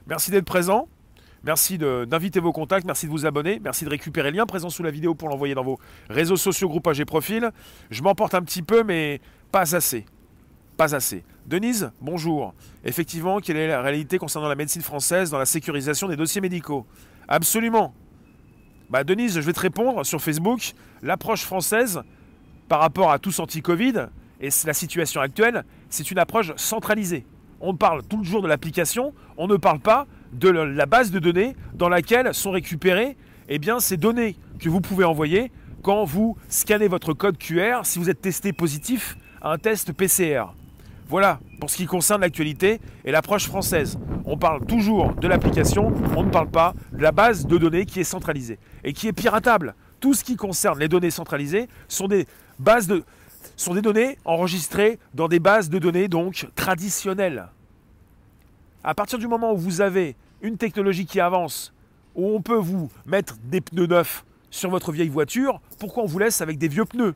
Merci 0.06 0.30
d'être 0.30 0.46
présent. 0.46 0.88
Merci 1.44 1.80
d'inviter 1.80 2.40
vos 2.40 2.52
contacts, 2.52 2.86
merci 2.86 3.08
de 3.08 3.12
vous 3.12 3.26
abonner, 3.26 3.60
merci 3.60 3.86
de 3.86 3.90
récupérer 3.90 4.30
le 4.30 4.38
lien 4.38 4.46
présent 4.46 4.70
sous 4.70 4.84
la 4.84 4.92
vidéo 4.92 5.16
pour 5.16 5.30
l'envoyer 5.30 5.56
dans 5.56 5.64
vos 5.64 5.80
réseaux 6.10 6.36
sociaux, 6.36 6.70
groupages 6.70 7.00
et 7.00 7.06
profils. 7.06 7.50
Je 7.90 8.04
m'emporte 8.04 8.36
un 8.36 8.44
petit 8.44 8.62
peu, 8.62 8.84
mais 8.84 9.20
pas 9.52 9.76
assez. 9.76 10.06
Pas 10.78 10.94
assez. 10.94 11.24
Denise, 11.48 11.92
bonjour. 12.00 12.54
Effectivement, 12.84 13.40
quelle 13.40 13.58
est 13.58 13.68
la 13.68 13.82
réalité 13.82 14.20
concernant 14.20 14.48
la 14.48 14.56
médecine 14.56 14.84
française 14.84 15.32
dans 15.32 15.40
la 15.40 15.48
sécurisation 15.48 16.08
des 16.08 16.18
dossiers 16.18 16.42
médicaux? 16.42 16.86
Absolument. 17.28 17.96
Bah 18.92 19.04
Denise, 19.04 19.34
je 19.34 19.42
vais 19.42 19.54
te 19.54 19.60
répondre 19.62 20.06
sur 20.06 20.22
Facebook. 20.22 20.74
L'approche 21.02 21.46
française 21.46 22.04
par 22.70 22.80
rapport 22.80 23.12
à 23.12 23.20
tous 23.20 23.40
anti-Covid 23.40 24.06
et 24.40 24.50
la 24.66 24.74
situation 24.74 25.20
actuelle, 25.20 25.66
c'est 25.90 26.12
une 26.12 26.20
approche 26.20 26.54
centralisée. 26.56 27.26
On 27.60 27.76
parle 27.76 28.04
tout 28.04 28.20
le 28.20 28.24
jour 28.24 28.42
de 28.42 28.48
l'application, 28.48 29.14
on 29.36 29.48
ne 29.48 29.58
parle 29.58 29.80
pas 29.80 30.08
de 30.32 30.48
la 30.50 30.86
base 30.86 31.12
de 31.12 31.20
données 31.20 31.56
dans 31.74 31.90
laquelle 31.90 32.34
sont 32.34 32.52
récupérées 32.52 33.18
eh 33.50 33.60
ces 33.80 33.98
données 33.98 34.38
que 34.60 34.70
vous 34.70 34.80
pouvez 34.80 35.04
envoyer 35.04 35.52
quand 35.82 36.06
vous 36.06 36.38
scannez 36.48 36.88
votre 36.88 37.14
code 37.14 37.38
QR 37.38 37.82
si 37.84 37.98
vous 37.98 38.10
êtes 38.10 38.22
testé 38.22 38.54
positif 38.54 39.18
à 39.42 39.52
un 39.52 39.58
test 39.58 39.92
PCR. 39.92 40.44
Voilà 41.08 41.40
pour 41.60 41.72
ce 41.72 41.78
qui 41.78 41.88
concerne 41.88 42.22
l'actualité 42.22 42.80
et 43.04 43.12
l'approche 43.12 43.48
française. 43.48 43.98
On 44.26 44.38
parle 44.38 44.64
toujours 44.68 45.16
de 45.16 45.28
l'application, 45.28 45.92
on 46.16 46.24
ne 46.24 46.30
parle 46.30 46.52
pas 46.52 46.76
de 46.94 47.02
la 47.02 47.12
base 47.12 47.48
de 47.48 47.58
données 47.58 47.88
qui 47.88 48.00
est 48.00 48.04
centralisée 48.04 48.60
et 48.84 48.94
qui 48.94 49.08
est 49.08 49.14
piratable. 49.14 49.74
Tout 50.00 50.14
ce 50.14 50.24
qui 50.24 50.36
concerne 50.36 50.80
les 50.80 50.88
données 50.88 51.10
centralisées 51.10 51.68
sont 51.88 52.08
des 52.08 52.28
bases 52.60 52.88
de 52.88 53.04
sont 53.56 53.74
des 53.74 53.82
données 53.82 54.18
enregistrées 54.26 55.00
dans 55.14 55.28
des 55.28 55.40
bases 55.40 55.70
de 55.70 55.80
données 55.80 56.08
donc 56.08 56.48
traditionnelles. 56.56 57.48
À 58.84 58.94
partir 58.94 59.20
du 59.20 59.28
moment 59.28 59.54
où 59.54 59.58
vous 59.58 59.82
avez 59.82 60.16
une 60.42 60.58
technologie 60.58 61.06
qui 61.06 61.20
avance, 61.20 61.74
où 62.16 62.36
on 62.36 62.42
peut 62.42 62.56
vous 62.56 62.90
mettre 63.06 63.36
des 63.44 63.62
pneus 63.62 63.88
neufs 63.88 64.26
sur 64.50 64.70
votre 64.70 64.92
vieille 64.92 65.10
voiture, 65.10 65.62
pourquoi 65.78 66.04
on 66.04 66.06
vous 66.06 66.20
laisse 66.20 66.42
avec 66.42 66.58
des 66.58 66.68
vieux 66.68 66.86
pneus? 66.86 67.16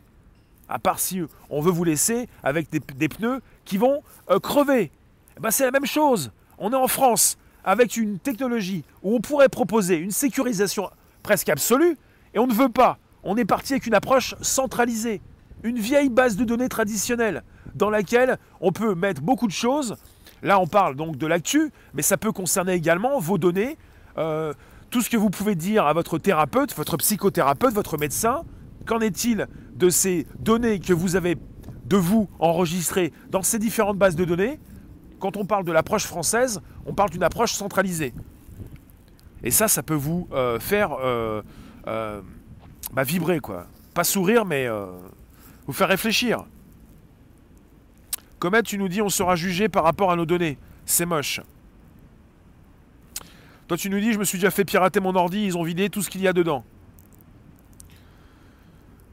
À 0.70 0.80
part 0.80 1.00
si 1.00 1.22
on 1.50 1.62
veut 1.62 1.72
vous 1.72 1.84
laisser 1.84 2.28
avec 2.42 2.70
des, 2.70 3.10
pneus 3.10 3.42
qui 3.66 3.78
vont 3.78 4.02
euh, 4.30 4.40
crever. 4.40 4.92
Eh 5.38 5.40
ben, 5.40 5.52
c'est 5.52 5.66
la 5.66 5.72
même 5.72 5.86
chose. 5.86 6.32
On 6.58 6.72
est 6.72 6.78
en 6.78 6.88
France 6.88 7.38
avec 7.64 7.98
une 7.98 8.20
technologie 8.20 8.84
où 9.02 9.16
on 9.16 9.22
pourrait 9.22 9.50
proposer 9.50 9.96
une 9.96 10.12
sécurisation 10.12 10.90
presque 11.22 11.50
absolue 11.50 11.98
et 12.34 12.40
on 12.40 12.48
ne 12.48 12.54
veut 12.54 12.70
pas. 12.70 12.98
On 13.24 13.38
est 13.38 13.46
parti 13.46 13.74
avec 13.74 13.88
une 13.88 13.94
approche 13.94 14.36
centralisée, 14.42 15.22
une 15.64 15.80
vieille 15.80 16.10
base 16.10 16.36
de 16.36 16.44
données 16.44 16.70
traditionnelle 16.70 17.44
dans 17.76 17.90
laquelle 17.90 18.38
on 18.62 18.72
peut 18.72 18.96
mettre 18.96 19.22
beaucoup 19.22 19.48
de 19.48 19.54
choses. 19.54 19.96
Là, 20.42 20.60
on 20.60 20.68
parle 20.68 20.96
donc 20.96 21.18
de 21.18 21.26
l'actu, 21.26 21.72
mais 21.94 22.02
ça 22.02 22.18
peut 22.18 22.32
concerner 22.32 22.74
également 22.74 23.20
vos 23.20 23.38
données, 23.38 23.78
euh, 24.18 24.54
tout 24.90 25.02
ce 25.02 25.10
que 25.10 25.18
vous 25.18 25.30
pouvez 25.30 25.56
dire 25.56 25.88
à 25.88 25.94
votre 25.94 26.20
thérapeute, 26.20 26.76
votre 26.76 26.98
psychothérapeute, 26.98 27.74
votre 27.74 27.98
médecin, 27.98 28.44
Qu'en 28.86 29.00
est-il 29.00 29.48
de 29.76 29.90
ces 29.90 30.28
données 30.40 30.80
que 30.80 30.94
vous 30.94 31.16
avez 31.16 31.38
de 31.86 31.98
vous 31.98 32.30
enregistrées 32.40 33.14
dans 33.30 33.42
ces 33.42 33.60
différentes 33.60 33.98
bases 33.98 34.16
de 34.16 34.26
données? 34.26 34.60
Quand 35.20 35.38
on 35.38 35.46
parle 35.46 35.64
de 35.64 35.72
l'approche 35.72 36.06
française, 36.06 36.62
on 36.86 36.94
parle 36.94 37.10
d'une 37.10 37.24
approche 37.24 37.54
centralisée. 37.54 38.14
Et 39.44 39.52
ça, 39.52 39.68
ça 39.68 39.84
peut 39.84 39.94
vous 39.94 40.28
euh, 40.34 40.60
faire 40.60 40.98
euh, 41.02 41.42
bah, 42.94 43.04
vibrer, 43.04 43.40
quoi. 43.40 43.68
Pas 43.94 44.04
sourire, 44.04 44.44
mais 44.44 44.68
vous 45.68 45.74
faire 45.74 45.88
réfléchir. 45.88 46.46
Comet, 48.40 48.64
tu 48.64 48.78
nous 48.78 48.90
dis 48.90 49.02
on 49.02 49.10
sera 49.10 49.36
jugé 49.36 49.70
par 49.70 49.84
rapport 49.84 50.12
à 50.12 50.16
nos 50.16 50.26
données. 50.26 50.58
C'est 50.86 51.06
moche. 51.06 51.42
Toi, 53.68 53.78
tu 53.78 53.90
nous 53.90 54.00
dis 54.00 54.12
je 54.14 54.20
me 54.20 54.26
suis 54.26 54.38
déjà 54.38 54.52
fait 54.52 54.66
pirater 54.66 55.00
mon 55.00 55.16
ordi, 55.16 55.46
ils 55.46 55.58
ont 55.58 55.64
vidé 55.64 55.90
tout 55.90 56.02
ce 56.02 56.10
qu'il 56.10 56.22
y 56.22 56.28
a 56.28 56.34
dedans. 56.34 56.64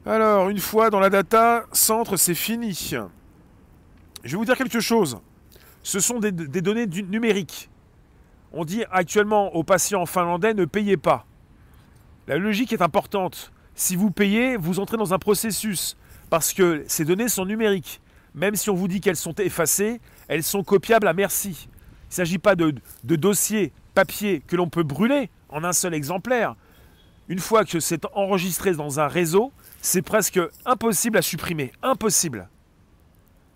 Alors, 0.05 0.49
une 0.49 0.59
fois 0.59 0.89
dans 0.89 0.99
la 0.99 1.09
data 1.09 1.65
centre, 1.71 2.17
c'est 2.17 2.35
fini. 2.35 2.73
Je 4.23 4.31
vais 4.31 4.37
vous 4.37 4.45
dire 4.45 4.57
quelque 4.57 4.79
chose. 4.79 5.19
Ce 5.83 5.99
sont 5.99 6.19
des, 6.19 6.31
données 6.31 6.87
numériques. 6.87 7.69
On 8.51 8.65
dit 8.65 8.83
actuellement 8.91 9.55
aux 9.55 9.63
patients 9.63 10.05
finlandais 10.05 10.53
ne 10.53 10.65
payez 10.65 10.97
pas. 10.97 11.25
La 12.27 12.37
logique 12.37 12.73
est 12.73 12.81
importante. 12.81 13.51
Si 13.75 13.95
vous 13.95 14.11
payez, 14.11 14.57
vous 14.57 14.79
entrez 14.79 14.97
dans 14.97 15.13
un 15.13 15.19
processus 15.19 15.95
parce 16.31 16.53
que 16.53 16.85
ces 16.87 17.03
données 17.03 17.27
sont 17.27 17.45
numériques. 17.45 17.99
Même 18.33 18.55
si 18.55 18.69
on 18.69 18.73
vous 18.73 18.87
dit 18.87 19.01
qu'elles 19.01 19.17
sont 19.17 19.35
effacées, 19.35 19.99
elles 20.29 20.43
sont 20.43 20.63
copiables 20.63 21.07
à 21.07 21.13
merci. 21.13 21.67
Il 21.69 22.11
ne 22.11 22.15
s'agit 22.15 22.37
pas 22.37 22.55
de, 22.55 22.73
de 23.03 23.15
dossiers 23.17 23.73
papier 23.93 24.41
que 24.47 24.55
l'on 24.55 24.69
peut 24.69 24.83
brûler 24.83 25.29
en 25.49 25.65
un 25.65 25.73
seul 25.73 25.93
exemplaire. 25.93 26.55
Une 27.27 27.39
fois 27.39 27.65
que 27.65 27.81
c'est 27.81 28.05
enregistré 28.13 28.73
dans 28.73 29.01
un 29.01 29.07
réseau, 29.07 29.51
c'est 29.81 30.01
presque 30.01 30.39
impossible 30.65 31.17
à 31.17 31.21
supprimer. 31.21 31.73
Impossible. 31.83 32.47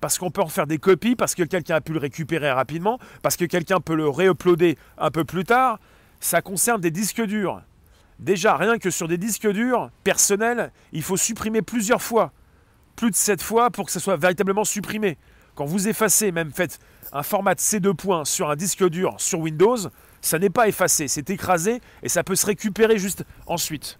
Parce 0.01 0.17
qu'on 0.17 0.29
peut 0.29 0.41
en 0.41 0.49
faire 0.49 0.67
des 0.67 0.77
copies, 0.77 1.15
parce 1.15 1.33
que 1.33 1.43
quelqu'un 1.43 1.75
a 1.75 1.81
pu 1.81 1.93
le 1.93 1.99
récupérer 1.99 2.51
rapidement, 2.51 2.99
parce 3.21 3.37
que 3.37 3.45
quelqu'un 3.45 3.79
peut 3.79 3.95
le 3.95 4.09
réuploader 4.09 4.77
un 4.97 5.11
peu 5.11 5.23
plus 5.23 5.45
tard. 5.45 5.79
Ça 6.19 6.41
concerne 6.41 6.81
des 6.81 6.91
disques 6.91 7.21
durs. 7.21 7.61
Déjà, 8.19 8.57
rien 8.57 8.79
que 8.79 8.89
sur 8.89 9.07
des 9.07 9.17
disques 9.17 9.49
durs 9.49 9.91
personnels, 10.03 10.73
il 10.91 11.03
faut 11.03 11.17
supprimer 11.17 11.61
plusieurs 11.61 12.01
fois. 12.01 12.33
Plus 12.95 13.11
de 13.11 13.15
7 13.15 13.41
fois 13.41 13.69
pour 13.69 13.85
que 13.85 13.91
ça 13.91 13.99
soit 13.99 14.17
véritablement 14.17 14.63
supprimé. 14.63 15.17
Quand 15.55 15.65
vous 15.65 15.87
effacez, 15.87 16.31
même 16.31 16.51
faites 16.51 16.79
un 17.13 17.23
format 17.23 17.53
C2 17.53 17.93
points 17.93 18.25
sur 18.25 18.49
un 18.49 18.55
disque 18.55 18.87
dur 18.89 19.15
sur 19.17 19.39
Windows, 19.39 19.77
ça 20.21 20.39
n'est 20.39 20.49
pas 20.49 20.67
effacé, 20.67 21.07
c'est 21.07 21.29
écrasé 21.29 21.81
et 22.03 22.09
ça 22.09 22.23
peut 22.23 22.35
se 22.35 22.45
récupérer 22.45 22.97
juste 22.97 23.23
ensuite 23.45 23.99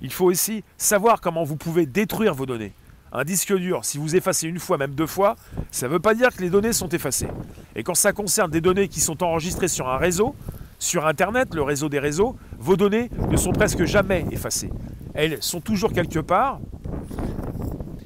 il 0.00 0.12
faut 0.12 0.26
aussi 0.26 0.64
savoir 0.76 1.20
comment 1.20 1.44
vous 1.44 1.56
pouvez 1.56 1.86
détruire 1.86 2.34
vos 2.34 2.46
données. 2.46 2.72
Un 3.12 3.24
disque 3.24 3.54
dur, 3.54 3.84
si 3.84 3.96
vous 3.96 4.16
effacez 4.16 4.46
une 4.46 4.58
fois, 4.58 4.76
même 4.76 4.94
deux 4.94 5.06
fois, 5.06 5.36
ça 5.70 5.86
ne 5.86 5.92
veut 5.92 5.98
pas 5.98 6.14
dire 6.14 6.34
que 6.34 6.42
les 6.42 6.50
données 6.50 6.74
sont 6.74 6.88
effacées. 6.90 7.28
Et 7.74 7.82
quand 7.82 7.94
ça 7.94 8.12
concerne 8.12 8.50
des 8.50 8.60
données 8.60 8.88
qui 8.88 9.00
sont 9.00 9.22
enregistrées 9.22 9.68
sur 9.68 9.88
un 9.88 9.96
réseau, 9.96 10.34
sur 10.78 11.06
Internet, 11.06 11.54
le 11.54 11.62
réseau 11.62 11.88
des 11.88 11.98
réseaux, 11.98 12.36
vos 12.58 12.76
données 12.76 13.10
ne 13.30 13.36
sont 13.36 13.52
presque 13.52 13.84
jamais 13.84 14.24
effacées. 14.30 14.70
Elles 15.14 15.42
sont 15.42 15.60
toujours 15.60 15.92
quelque 15.92 16.20
part. 16.20 16.60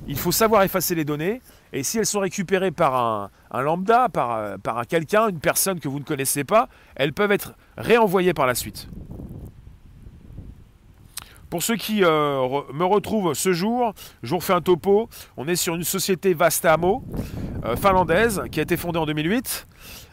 Il 0.09 0.19
faut 0.19 0.33
savoir 0.33 0.63
effacer 0.63 0.95
les 0.95 1.05
données. 1.05 1.41
Et 1.73 1.83
si 1.83 1.99
elles 1.99 2.07
sont 2.07 2.21
récupérées 2.21 2.71
par 2.71 3.31
un, 3.51 3.63
lambda, 3.63 4.09
par, 4.09 4.59
par 4.59 4.79
un 4.79 4.85
quelqu'un, 4.85 5.29
une 5.29 5.41
personne 5.41 5.81
que 5.81 5.89
vous 5.89 5.99
ne 5.99 6.05
connaissez 6.05 6.45
pas, 6.45 6.69
elles 6.97 7.13
peuvent 7.13 7.33
être 7.33 7.55
réenvoyées 7.77 8.35
par 8.35 8.47
la 8.47 8.55
suite. 8.55 8.89
Pour 11.53 11.63
ceux 11.63 11.77
qui 11.77 12.03
euh, 12.03 12.63
me 12.73 12.85
retrouvent 12.87 13.35
ce 13.35 13.53
jour, 13.53 13.93
je 14.23 14.31
vous 14.31 14.39
refais 14.39 14.55
un 14.55 14.63
topo. 14.63 15.11
On 15.37 15.47
est 15.49 15.55
sur 15.55 15.75
une 15.75 15.85
société 15.85 16.33
Vastamo, 16.33 17.05
euh, 17.15 17.52
finlandaise, 17.77 18.43
qui 18.51 18.61
a 18.61 18.63
été 18.63 18.77
fondée 18.77 18.99
en 18.99 19.07
2008. 19.07 19.67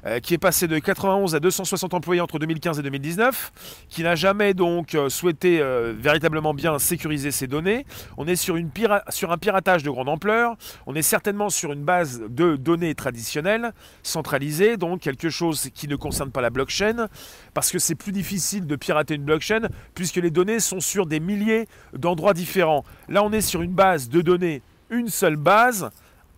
euh, 0.06 0.20
qui 0.20 0.34
est 0.34 0.38
passé 0.38 0.68
de 0.68 0.80
91 0.80 1.36
à 1.36 1.40
260 1.40 1.94
employés 1.94 2.22
entre 2.22 2.40
2015 2.40 2.80
et 2.80 2.84
2019, 2.84 3.52
qui 3.90 4.04
n'a 4.04 4.16
jamais 4.16 4.54
donc 4.54 4.96
euh, 4.96 5.10
souhaité 5.10 5.60
euh, 5.60 5.94
véritablement 5.98 6.54
bien 6.54 6.80
sécuriser 6.80 7.32
ses 7.32 7.48
données. 7.48 7.86
On 8.18 8.28
est 8.28 8.36
sur, 8.36 8.56
une 8.56 8.70
sur 9.10 9.32
un 9.32 9.38
piratage 9.38 9.84
de 9.84 9.90
grande 9.90 10.10
ampleur, 10.10 10.56
on 10.86 10.96
est 10.96 11.02
certainement 11.02 11.50
sur 11.50 11.74
une 11.74 11.84
base 11.84 12.22
de 12.30 12.56
données 12.56 12.96
traditionnelles, 12.96 13.74
centralisée, 14.04 14.78
donc 14.78 15.02
quelque 15.02 15.30
chose 15.30 15.70
qui 15.74 15.88
ne 15.88 15.96
concerne 15.96 16.32
pas 16.32 16.42
la 16.42 16.50
blockchain, 16.50 17.08
parce 17.54 17.72
que 17.72 17.80
c'est 17.80 17.96
plus 17.96 18.12
difficile 18.12 18.68
de 18.68 18.76
pirater 18.76 19.16
une 19.16 19.24
blockchain, 19.24 19.68
puisque 19.96 20.18
les 20.18 20.32
données 20.32 20.60
sont 20.60 20.80
sur 20.80 21.06
des 21.06 21.20
milliers 21.20 21.68
d'endroits 21.94 22.34
différents. 22.34 22.86
Là, 23.10 23.24
on 23.24 23.32
est 23.34 23.42
sur 23.42 23.62
une 23.62 23.74
base 23.74 24.08
de 24.08 24.22
données, 24.22 24.62
une 24.90 25.10
seule 25.10 25.36
base, 25.36 25.90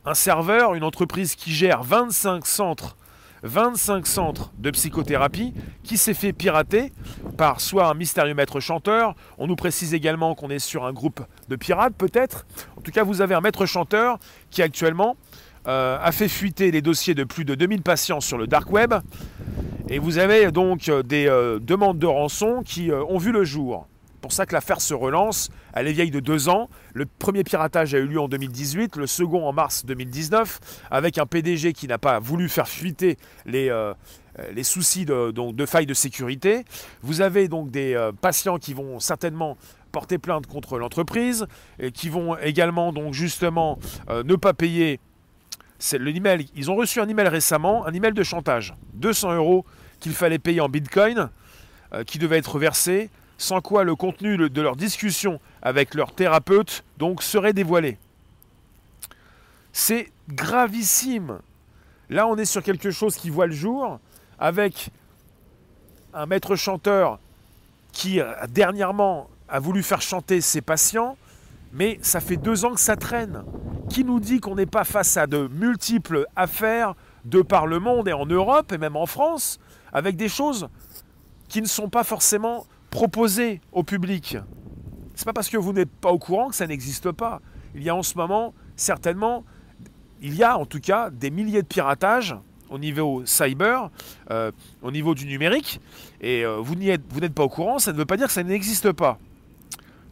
un 0.05 0.13
serveur, 0.13 0.73
une 0.73 0.83
entreprise 0.83 1.35
qui 1.35 1.51
gère 1.51 1.83
25 1.83 2.45
centres 2.45 2.97
25 3.43 4.05
centres 4.05 4.51
de 4.59 4.69
psychothérapie 4.69 5.53
qui 5.83 5.97
s'est 5.97 6.13
fait 6.13 6.33
pirater 6.33 6.91
par 7.37 7.59
soit 7.59 7.87
un 7.87 7.93
mystérieux 7.93 8.35
maître 8.35 8.59
chanteur, 8.59 9.15
on 9.37 9.47
nous 9.47 9.55
précise 9.55 9.93
également 9.93 10.35
qu'on 10.35 10.49
est 10.49 10.59
sur 10.59 10.85
un 10.85 10.93
groupe 10.93 11.21
de 11.49 11.55
pirates 11.55 11.95
peut-être, 11.95 12.45
en 12.77 12.81
tout 12.81 12.91
cas 12.91 13.03
vous 13.03 13.21
avez 13.21 13.33
un 13.33 13.41
maître 13.41 13.65
chanteur 13.65 14.19
qui 14.51 14.61
actuellement 14.61 15.15
euh, 15.67 15.97
a 15.99 16.11
fait 16.11 16.27
fuiter 16.27 16.71
les 16.71 16.81
dossiers 16.81 17.15
de 17.15 17.23
plus 17.23 17.45
de 17.45 17.55
2000 17.55 17.81
patients 17.81 18.21
sur 18.21 18.37
le 18.37 18.47
dark 18.47 18.71
web, 18.71 18.93
et 19.89 19.99
vous 19.99 20.17
avez 20.17 20.51
donc 20.51 20.89
euh, 20.89 21.01
des 21.03 21.27
euh, 21.27 21.59
demandes 21.59 21.99
de 21.99 22.07
rançon 22.07 22.61
qui 22.63 22.91
ont 22.91 23.17
vu 23.17 23.31
le 23.31 23.43
jour 23.43 23.87
pour 24.21 24.31
ça 24.31 24.45
que 24.45 24.53
l'affaire 24.53 24.79
se 24.79 24.93
relance. 24.93 25.49
Elle 25.73 25.87
est 25.87 25.93
vieille 25.93 26.11
de 26.11 26.19
deux 26.19 26.47
ans. 26.47 26.69
Le 26.93 27.05
premier 27.05 27.43
piratage 27.43 27.93
a 27.93 27.97
eu 27.97 28.05
lieu 28.05 28.19
en 28.19 28.27
2018, 28.27 28.95
le 28.95 29.07
second 29.07 29.45
en 29.47 29.51
mars 29.51 29.85
2019, 29.85 30.59
avec 30.91 31.17
un 31.17 31.25
PDG 31.25 31.73
qui 31.73 31.87
n'a 31.87 31.97
pas 31.97 32.19
voulu 32.19 32.47
faire 32.47 32.67
fuiter 32.67 33.17
les, 33.45 33.69
euh, 34.39 34.51
les 34.53 34.63
soucis 34.63 35.05
de, 35.05 35.31
donc, 35.31 35.55
de 35.55 35.65
failles 35.65 35.85
de 35.85 35.93
sécurité. 35.93 36.63
Vous 37.01 37.21
avez 37.21 37.47
donc 37.47 37.69
des 37.71 37.95
euh, 37.95 38.11
patients 38.11 38.57
qui 38.57 38.73
vont 38.73 38.99
certainement 38.99 39.57
porter 39.91 40.17
plainte 40.17 40.47
contre 40.47 40.77
l'entreprise 40.77 41.47
et 41.79 41.91
qui 41.91 42.07
vont 42.07 42.37
également 42.37 42.93
donc 42.93 43.13
justement 43.13 43.77
euh, 44.09 44.23
ne 44.23 44.35
pas 44.35 44.53
payer. 44.53 44.99
Le 45.93 46.11
ils 46.55 46.69
ont 46.69 46.75
reçu 46.75 47.01
un 47.01 47.09
email 47.09 47.27
récemment, 47.27 47.87
un 47.87 47.93
email 47.93 48.13
de 48.13 48.23
chantage, 48.23 48.75
200 48.93 49.33
euros 49.33 49.65
qu'il 49.99 50.13
fallait 50.13 50.37
payer 50.37 50.61
en 50.61 50.69
Bitcoin, 50.69 51.29
qui 52.05 52.19
devait 52.19 52.37
être 52.37 52.59
versé 52.59 53.09
sans 53.41 53.59
quoi 53.59 53.83
le 53.83 53.95
contenu 53.95 54.37
de 54.37 54.61
leur 54.61 54.75
discussion 54.75 55.39
avec 55.63 55.95
leur 55.95 56.13
thérapeute 56.13 56.83
donc 56.97 57.23
serait 57.23 57.53
dévoilé. 57.53 57.97
C'est 59.73 60.11
gravissime. 60.29 61.39
Là, 62.09 62.27
on 62.27 62.37
est 62.37 62.45
sur 62.45 62.61
quelque 62.61 62.91
chose 62.91 63.15
qui 63.15 63.31
voit 63.31 63.47
le 63.47 63.53
jour 63.53 63.99
avec 64.37 64.91
un 66.13 66.27
maître 66.27 66.55
chanteur 66.55 67.17
qui 67.91 68.19
dernièrement 68.49 69.27
a 69.49 69.59
voulu 69.59 69.81
faire 69.81 70.01
chanter 70.01 70.39
ses 70.39 70.61
patients, 70.61 71.17
mais 71.73 71.97
ça 72.03 72.19
fait 72.19 72.37
deux 72.37 72.63
ans 72.63 72.75
que 72.75 72.79
ça 72.79 72.95
traîne. 72.95 73.43
Qui 73.89 74.03
nous 74.03 74.19
dit 74.19 74.39
qu'on 74.39 74.55
n'est 74.55 74.67
pas 74.67 74.83
face 74.83 75.17
à 75.17 75.25
de 75.25 75.47
multiples 75.47 76.27
affaires 76.35 76.93
de 77.25 77.41
par 77.41 77.65
le 77.65 77.79
monde 77.79 78.07
et 78.07 78.13
en 78.13 78.27
Europe 78.27 78.71
et 78.71 78.77
même 78.77 78.95
en 78.95 79.07
France, 79.07 79.59
avec 79.91 80.15
des 80.15 80.29
choses 80.29 80.69
qui 81.49 81.61
ne 81.61 81.67
sont 81.67 81.89
pas 81.89 82.03
forcément 82.03 82.65
proposer 82.91 83.61
au 83.71 83.81
public. 83.81 84.37
C'est 85.15 85.25
pas 85.25 85.33
parce 85.33 85.49
que 85.49 85.57
vous 85.57 85.73
n'êtes 85.73 85.89
pas 85.89 86.11
au 86.11 86.19
courant 86.19 86.49
que 86.49 86.55
ça 86.55 86.67
n'existe 86.67 87.11
pas. 87.11 87.41
Il 87.73 87.81
y 87.81 87.89
a 87.89 87.95
en 87.95 88.03
ce 88.03 88.15
moment, 88.15 88.53
certainement, 88.75 89.43
il 90.21 90.35
y 90.35 90.43
a 90.43 90.57
en 90.57 90.65
tout 90.65 90.79
cas 90.79 91.09
des 91.09 91.31
milliers 91.31 91.63
de 91.63 91.67
piratages 91.67 92.35
au 92.69 92.77
niveau 92.77 93.25
cyber, 93.25 93.89
euh, 94.29 94.51
au 94.81 94.91
niveau 94.91 95.15
du 95.15 95.25
numérique, 95.25 95.81
et 96.21 96.45
euh, 96.45 96.57
vous 96.57 96.75
n'êtes 96.75 97.33
pas 97.33 97.43
au 97.43 97.49
courant, 97.49 97.79
ça 97.79 97.91
ne 97.91 97.97
veut 97.97 98.05
pas 98.05 98.15
dire 98.15 98.27
que 98.27 98.33
ça 98.33 98.43
n'existe 98.43 98.91
pas. 98.93 99.17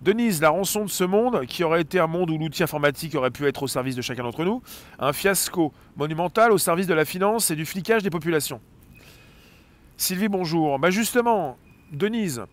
Denise, 0.02 0.42
la 0.42 0.50
rançon 0.50 0.86
de 0.86 0.90
ce 0.90 1.04
monde, 1.04 1.46
qui 1.46 1.64
aurait 1.64 1.82
été 1.82 2.00
un 2.00 2.08
monde 2.08 2.30
où 2.30 2.38
l'outil 2.38 2.64
informatique 2.64 3.16
aurait 3.16 3.32
pu 3.32 3.46
être 3.48 3.64
au 3.64 3.68
service 3.68 3.96
de 3.96 4.02
chacun 4.02 4.24
d'entre 4.24 4.46
nous, 4.46 4.62
un 4.98 5.14
fiasco 5.14 5.74
monumental 5.98 6.52
au 6.52 6.58
service 6.58 6.88
de 6.88 6.94
la 6.94 7.06
finance 7.06 7.52
et 7.52 7.56
du 7.56 7.66
flicage 7.66 8.04
des 8.04 8.10
populations. 8.10 8.62
Sylvie, 9.98 10.30
bonjour. 10.30 10.80
Bah 10.80 10.90
justement, 10.90 11.58
Denise, 11.92 12.46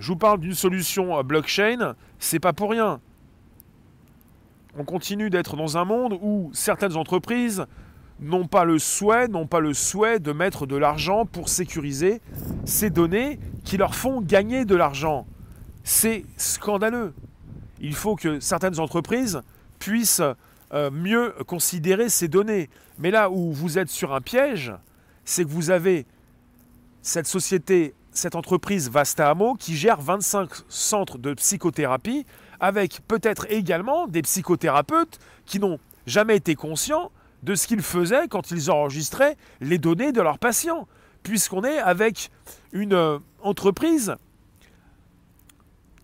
je 0.00 0.08
vous 0.08 0.16
parle 0.16 0.40
d'une 0.40 0.54
solution 0.54 1.22
blockchain, 1.22 1.94
c'est 2.18 2.40
pas 2.40 2.52
pour 2.52 2.70
rien. 2.70 3.00
On 4.78 4.84
continue 4.84 5.30
d'être 5.30 5.56
dans 5.56 5.76
un 5.76 5.84
monde 5.84 6.18
où 6.22 6.50
certaines 6.54 6.96
entreprises 6.96 7.66
n'ont 8.20 8.46
pas 8.46 8.64
le 8.64 8.78
souhait, 8.78 9.28
n'ont 9.28 9.46
pas 9.46 9.60
le 9.60 9.74
souhait 9.74 10.18
de 10.18 10.32
mettre 10.32 10.66
de 10.66 10.76
l'argent 10.76 11.26
pour 11.26 11.48
sécuriser 11.48 12.20
ces 12.64 12.90
données 12.90 13.38
qui 13.64 13.76
leur 13.76 13.94
font 13.94 14.20
gagner 14.20 14.64
de 14.64 14.74
l'argent. 14.74 15.26
C'est 15.84 16.24
scandaleux. 16.36 17.12
Il 17.80 17.94
faut 17.94 18.16
que 18.16 18.40
certaines 18.40 18.78
entreprises 18.78 19.40
puissent 19.78 20.22
euh, 20.72 20.90
mieux 20.90 21.34
considérer 21.46 22.08
ces 22.08 22.28
données. 22.28 22.70
Mais 22.98 23.10
là 23.10 23.30
où 23.30 23.52
vous 23.52 23.78
êtes 23.78 23.90
sur 23.90 24.14
un 24.14 24.20
piège, 24.20 24.72
c'est 25.24 25.44
que 25.44 25.50
vous 25.50 25.70
avez 25.70 26.06
cette 27.02 27.26
société 27.26 27.94
cette 28.12 28.34
entreprise 28.34 28.90
Vasta 28.90 29.30
Amo 29.30 29.54
qui 29.54 29.76
gère 29.76 30.00
25 30.00 30.50
centres 30.68 31.18
de 31.18 31.34
psychothérapie 31.34 32.26
avec 32.58 33.00
peut-être 33.06 33.46
également 33.50 34.06
des 34.06 34.22
psychothérapeutes 34.22 35.18
qui 35.46 35.58
n'ont 35.58 35.78
jamais 36.06 36.36
été 36.36 36.54
conscients 36.54 37.10
de 37.42 37.54
ce 37.54 37.66
qu'ils 37.66 37.82
faisaient 37.82 38.28
quand 38.28 38.50
ils 38.50 38.70
enregistraient 38.70 39.36
les 39.60 39.78
données 39.78 40.12
de 40.12 40.20
leurs 40.20 40.38
patients, 40.38 40.86
puisqu'on 41.22 41.64
est 41.64 41.78
avec 41.78 42.30
une 42.72 42.92
euh, 42.92 43.18
entreprise 43.42 44.14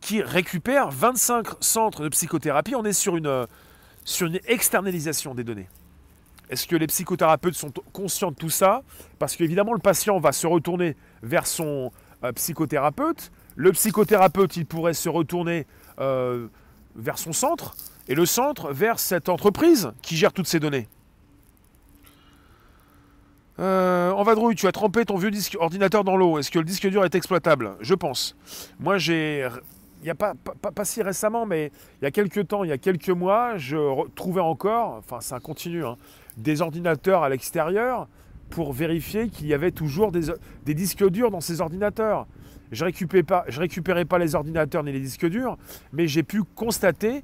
qui 0.00 0.22
récupère 0.22 0.90
25 0.90 1.46
centres 1.60 2.02
de 2.02 2.08
psychothérapie, 2.08 2.74
on 2.74 2.84
est 2.84 2.92
sur 2.92 3.16
une, 3.16 3.26
euh, 3.26 3.46
sur 4.04 4.28
une 4.28 4.38
externalisation 4.46 5.34
des 5.34 5.44
données. 5.44 5.68
Est-ce 6.48 6.66
que 6.66 6.76
les 6.76 6.86
psychothérapeutes 6.86 7.54
sont 7.54 7.72
conscients 7.92 8.30
de 8.30 8.36
tout 8.36 8.50
ça 8.50 8.82
Parce 9.18 9.36
qu'évidemment, 9.36 9.72
le 9.72 9.80
patient 9.80 10.18
va 10.18 10.32
se 10.32 10.46
retourner 10.46 10.96
vers 11.22 11.46
son 11.46 11.92
euh, 12.24 12.32
psychothérapeute. 12.32 13.32
Le 13.56 13.72
psychothérapeute, 13.72 14.56
il 14.56 14.66
pourrait 14.66 14.94
se 14.94 15.08
retourner 15.08 15.66
euh, 15.98 16.46
vers 16.94 17.18
son 17.18 17.32
centre, 17.32 17.74
et 18.08 18.14
le 18.14 18.26
centre 18.26 18.72
vers 18.72 18.98
cette 18.98 19.28
entreprise 19.28 19.92
qui 20.02 20.16
gère 20.16 20.32
toutes 20.32 20.46
ces 20.46 20.60
données. 20.60 20.88
Euh, 23.58 24.10
en 24.10 24.22
vadrouille, 24.22 24.54
tu 24.54 24.66
as 24.66 24.72
trempé 24.72 25.04
ton 25.04 25.16
vieux 25.16 25.30
disque 25.30 25.56
ordinateur 25.58 26.04
dans 26.04 26.16
l'eau. 26.16 26.38
Est-ce 26.38 26.50
que 26.50 26.58
le 26.58 26.64
disque 26.64 26.86
dur 26.88 27.04
est 27.04 27.14
exploitable? 27.14 27.76
Je 27.80 27.94
pense. 27.94 28.36
Moi, 28.78 28.98
j'ai. 28.98 29.48
Il 30.02 30.04
n'y 30.04 30.10
a 30.10 30.14
pas, 30.14 30.34
pas, 30.34 30.84
si 30.84 31.02
récemment, 31.02 31.46
mais 31.46 31.72
il 32.00 32.04
y 32.04 32.06
a 32.06 32.10
quelques 32.10 32.46
temps, 32.46 32.62
il 32.62 32.68
y 32.68 32.72
a 32.72 32.78
quelques 32.78 33.08
mois, 33.08 33.56
je 33.56 33.76
trouvais 34.14 34.42
encore, 34.42 34.96
enfin 34.98 35.20
ça 35.20 35.40
continue, 35.40 35.84
hein, 35.84 35.96
des 36.36 36.62
ordinateurs 36.62 37.22
à 37.22 37.28
l'extérieur 37.28 38.08
pour 38.50 38.72
vérifier 38.72 39.28
qu'il 39.28 39.46
y 39.46 39.54
avait 39.54 39.72
toujours 39.72 40.12
des, 40.12 40.74
disques 40.74 41.08
durs 41.08 41.30
dans 41.30 41.40
ces 41.40 41.60
ordinateurs. 41.60 42.26
Je 42.72 42.84
ne 42.84 42.90
récupérais, 42.90 44.04
pas, 44.04 44.18
les 44.18 44.34
ordinateurs 44.34 44.82
ni 44.82 44.92
les 44.92 45.00
disques 45.00 45.26
durs, 45.26 45.56
mais 45.92 46.08
j'ai 46.08 46.22
pu 46.22 46.42
constater, 46.42 47.22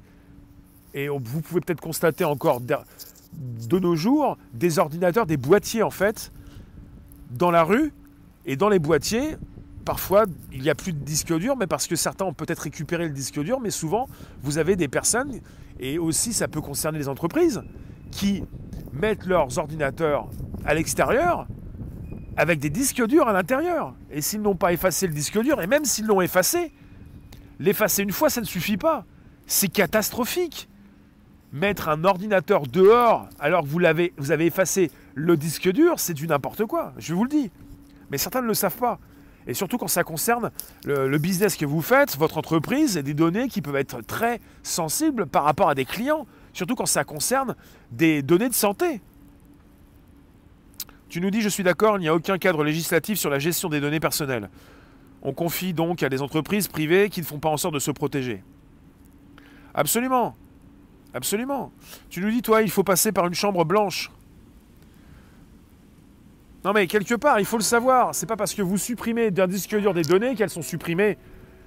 et 0.93 1.07
vous 1.07 1.41
pouvez 1.41 1.61
peut-être 1.61 1.81
constater 1.81 2.23
encore 2.23 2.61
de, 2.61 3.79
nos 3.79 3.95
jours, 3.95 4.37
des 4.53 4.79
ordinateurs, 4.79 5.25
des 5.25 5.37
boîtiers 5.37 5.83
en 5.83 5.89
fait, 5.89 6.31
dans 7.31 7.51
la 7.51 7.63
rue, 7.63 7.93
et 8.45 8.55
dans 8.55 8.69
les 8.69 8.79
boîtiers, 8.79 9.37
parfois, 9.85 10.25
il 10.51 10.61
n'y 10.61 10.69
a 10.69 10.75
plus 10.75 10.93
de 10.93 10.99
disques 10.99 11.33
durs, 11.37 11.57
mais 11.57 11.67
parce 11.67 11.87
que 11.87 11.95
certains 11.95 12.25
ont 12.25 12.33
peut-être 12.33 12.59
récupéré 12.59 13.07
le 13.07 13.13
disque 13.13 13.39
dur, 13.41 13.59
mais 13.59 13.71
souvent, 13.71 14.07
vous 14.41 14.57
avez 14.57 14.75
des 14.75 14.87
personnes, 14.87 15.39
et 15.79 15.97
aussi 15.97 16.33
ça 16.33 16.47
peut 16.47 16.61
concerner 16.61 16.99
les 16.99 17.09
entreprises, 17.09 17.63
qui 18.11 18.43
mettent 18.93 19.25
leurs 19.25 19.57
ordinateurs 19.57 20.29
à 20.65 20.73
l'extérieur 20.73 21.47
avec 22.37 22.59
des 22.59 22.69
disques 22.69 23.05
durs 23.05 23.27
à 23.27 23.33
l'intérieur. 23.33 23.93
Et 24.11 24.21
s'ils 24.21 24.41
n'ont 24.41 24.55
pas 24.55 24.73
effacé 24.73 25.07
le 25.07 25.13
disque 25.13 25.39
dur, 25.39 25.61
et 25.61 25.67
même 25.67 25.85
s'ils 25.85 26.05
l'ont 26.05 26.21
effacé, 26.21 26.71
l'effacer 27.59 28.03
une 28.03 28.11
fois, 28.11 28.29
ça 28.29 28.41
ne 28.41 28.45
suffit 28.45 28.77
pas. 28.77 29.05
C'est 29.45 29.67
catastrophique. 29.67 30.69
Mettre 31.51 31.89
un 31.89 32.03
ordinateur 32.03 32.65
dehors 32.65 33.29
alors 33.39 33.61
que 33.61 33.67
vous, 33.67 33.79
vous 34.17 34.31
avez 34.31 34.45
effacé 34.45 34.89
le 35.13 35.37
disque 35.37 35.71
dur, 35.71 35.99
c'est 35.99 36.15
du 36.15 36.27
n'importe 36.27 36.65
quoi, 36.65 36.93
je 36.97 37.13
vous 37.13 37.25
le 37.25 37.29
dis. 37.29 37.51
Mais 38.09 38.17
certains 38.17 38.41
ne 38.41 38.47
le 38.47 38.55
savent 38.55 38.77
pas. 38.77 38.99
Et 39.45 39.53
surtout 39.53 39.77
quand 39.77 39.87
ça 39.87 40.03
concerne 40.03 40.49
le, 40.85 41.07
le, 41.07 41.17
business 41.19 41.55
que 41.55 41.65
vous 41.65 41.81
faites, 41.81 42.17
votre 42.17 42.37
entreprise 42.37 42.97
et 42.97 43.03
des 43.03 43.13
données 43.13 43.49
qui 43.49 43.61
peuvent 43.61 43.75
être 43.75 44.01
très 44.01 44.39
sensibles 44.63 45.27
par 45.27 45.43
rapport 45.43 45.69
à 45.69 45.75
des 45.75 45.85
clients 45.85 46.25
surtout 46.53 46.75
quand 46.75 46.85
ça 46.85 47.03
concerne 47.03 47.55
des 47.91 48.21
données 48.21 48.49
de 48.49 48.53
santé. 48.53 49.01
Tu 51.09 51.21
nous 51.21 51.29
dis, 51.29 51.41
je 51.41 51.49
suis 51.49 51.63
d'accord, 51.63 51.97
il 51.97 52.01
n'y 52.01 52.07
a 52.07 52.15
aucun 52.15 52.37
cadre 52.37 52.63
législatif 52.63 53.19
sur 53.19 53.29
la 53.29 53.39
gestion 53.39 53.69
des 53.69 53.79
données 53.79 53.99
personnelles. 53.99 54.49
On 55.21 55.33
confie 55.33 55.73
donc 55.73 56.01
à 56.03 56.09
des 56.09 56.21
entreprises 56.21 56.67
privées 56.67 57.09
qui 57.09 57.21
ne 57.21 57.25
font 57.25 57.39
pas 57.39 57.49
en 57.49 57.57
sorte 57.57 57.73
de 57.73 57.79
se 57.79 57.91
protéger. 57.91 58.43
Absolument. 59.73 60.35
Absolument. 61.13 61.71
Tu 62.09 62.21
nous 62.21 62.31
dis, 62.31 62.41
toi, 62.41 62.61
il 62.61 62.71
faut 62.71 62.83
passer 62.83 63.11
par 63.11 63.27
une 63.27 63.35
chambre 63.35 63.63
blanche. 63.65 64.11
Non 66.65 66.71
mais 66.71 66.87
quelque 66.87 67.15
part, 67.15 67.39
il 67.39 67.45
faut 67.45 67.57
le 67.57 67.63
savoir. 67.63 68.15
C'est 68.15 68.25
pas 68.25 68.37
parce 68.37 68.53
que 68.53 68.61
vous 68.61 68.77
supprimez 68.77 69.31
d'un 69.31 69.47
disque 69.47 69.77
dur 69.77 69.93
des 69.93 70.03
données 70.03 70.35
qu'elles 70.35 70.49
sont 70.49 70.61
supprimées. 70.61 71.17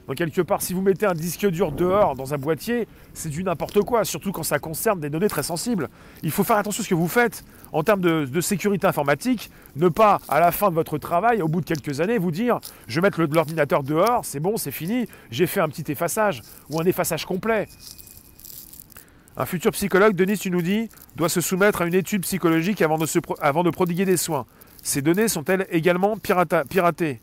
Donc 0.07 0.17
quelque 0.17 0.41
part, 0.41 0.63
si 0.63 0.73
vous 0.73 0.83
mettez 0.83 1.07
un 1.07 1.15
disque 1.15 1.47
dur 1.47 1.73
dehors 1.73 2.15
dans 2.15 2.33
un 2.33 2.39
boîtier, 2.39 2.87
c'est 3.13 3.29
du 3.29 3.43
n'importe 3.43 3.81
quoi, 3.83 4.05
surtout 4.05 4.33
quand 4.33 4.45
ça 4.45 4.59
concerne 4.59 5.01
des 5.01 5.11
données 5.11 5.29
très 5.29 5.43
sensibles. 5.43 5.89
Il 6.23 6.31
faut 6.31 6.45
faire 6.45 6.57
attention 6.57 6.83
à 6.83 6.85
ce 6.85 6.89
que 6.89 6.95
vous 6.95 7.09
faites 7.09 7.45
en 7.73 7.83
termes 7.83 8.01
de, 8.01 8.41
sécurité 8.41 8.87
informatique, 8.87 9.51
ne 9.75 9.89
pas 9.89 10.21
à 10.29 10.39
la 10.39 10.53
fin 10.53 10.71
de 10.71 10.75
votre 10.75 10.99
travail, 10.99 11.43
au 11.43 11.49
bout 11.49 11.61
de 11.61 11.67
quelques 11.67 12.01
années, 12.01 12.19
vous 12.19 12.31
dire 12.31 12.61
je 12.87 13.01
vais 13.01 13.07
mettre 13.07 13.21
l'ordinateur 13.21 13.83
dehors, 13.83 14.25
c'est 14.25 14.41
bon, 14.41 14.57
c'est 14.57 14.71
fini, 14.71 15.07
j'ai 15.31 15.47
fait 15.47 15.61
un 15.61 15.69
petit 15.69 15.91
effaçage 15.91 16.43
ou 16.71 16.81
un 16.81 16.85
effaçage 16.85 17.25
complet. 17.25 17.67
Un 19.37 19.45
futur 19.45 19.73
psychologue, 19.73 20.15
Denis, 20.15 20.39
tu 20.39 20.51
nous 20.51 20.63
dis, 20.63 20.89
doit 21.17 21.29
se 21.29 21.41
soumettre 21.41 21.83
à 21.83 21.87
une 21.87 21.95
étude 21.95 22.23
psychologique 22.23 22.81
avant 22.81 22.97
de, 22.97 23.07
avant 23.41 23.65
de 23.65 23.71
prodiguer 23.71 24.05
des 24.05 24.17
soins. 24.17 24.47
Ces 24.83 25.03
données 25.03 25.29
sont-elles 25.29 25.67
également 25.71 26.17
piratées? 26.17 27.21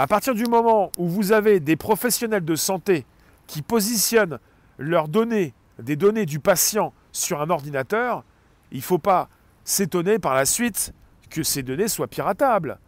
À 0.00 0.06
partir 0.06 0.34
du 0.34 0.46
moment 0.46 0.90
où 0.96 1.06
vous 1.06 1.32
avez 1.32 1.60
des 1.60 1.76
professionnels 1.76 2.46
de 2.46 2.56
santé 2.56 3.04
qui 3.46 3.60
positionnent 3.60 4.38
leurs 4.78 5.08
données, 5.08 5.52
des 5.78 5.94
données 5.94 6.24
du 6.24 6.40
patient 6.40 6.94
sur 7.12 7.42
un 7.42 7.50
ordinateur, 7.50 8.24
il 8.72 8.78
ne 8.78 8.82
faut 8.82 8.98
pas 8.98 9.28
s'étonner 9.62 10.18
par 10.18 10.34
la 10.34 10.46
suite 10.46 10.94
que 11.28 11.42
ces 11.42 11.62
données 11.62 11.86
soient 11.86 12.08
piratables. 12.08 12.78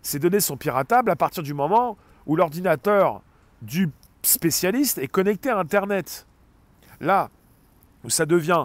Ces 0.00 0.18
données 0.18 0.40
sont 0.40 0.56
piratables 0.56 1.10
à 1.10 1.16
partir 1.16 1.42
du 1.42 1.52
moment 1.52 1.98
où 2.24 2.36
l'ordinateur 2.36 3.20
du 3.60 3.90
spécialiste 4.22 4.96
est 4.96 5.08
connecté 5.08 5.50
à 5.50 5.58
Internet. 5.58 6.26
Là 7.02 7.28
où 8.02 8.08
ça 8.08 8.24
devient 8.24 8.64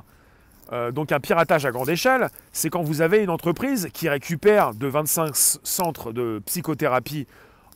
euh, 0.72 0.93
donc 0.93 1.12
un 1.12 1.20
piratage 1.20 1.65
à 1.65 1.72
grande 1.72 1.89
échelle, 1.89 2.30
c'est 2.54 2.70
quand 2.70 2.84
vous 2.84 3.02
avez 3.02 3.22
une 3.22 3.30
entreprise 3.30 3.89
qui 3.91 4.08
récupère 4.08 4.74
de 4.74 4.88
25 4.88 5.36
centres 5.36 6.13
de 6.13 6.41
psychothérapie 6.46 7.28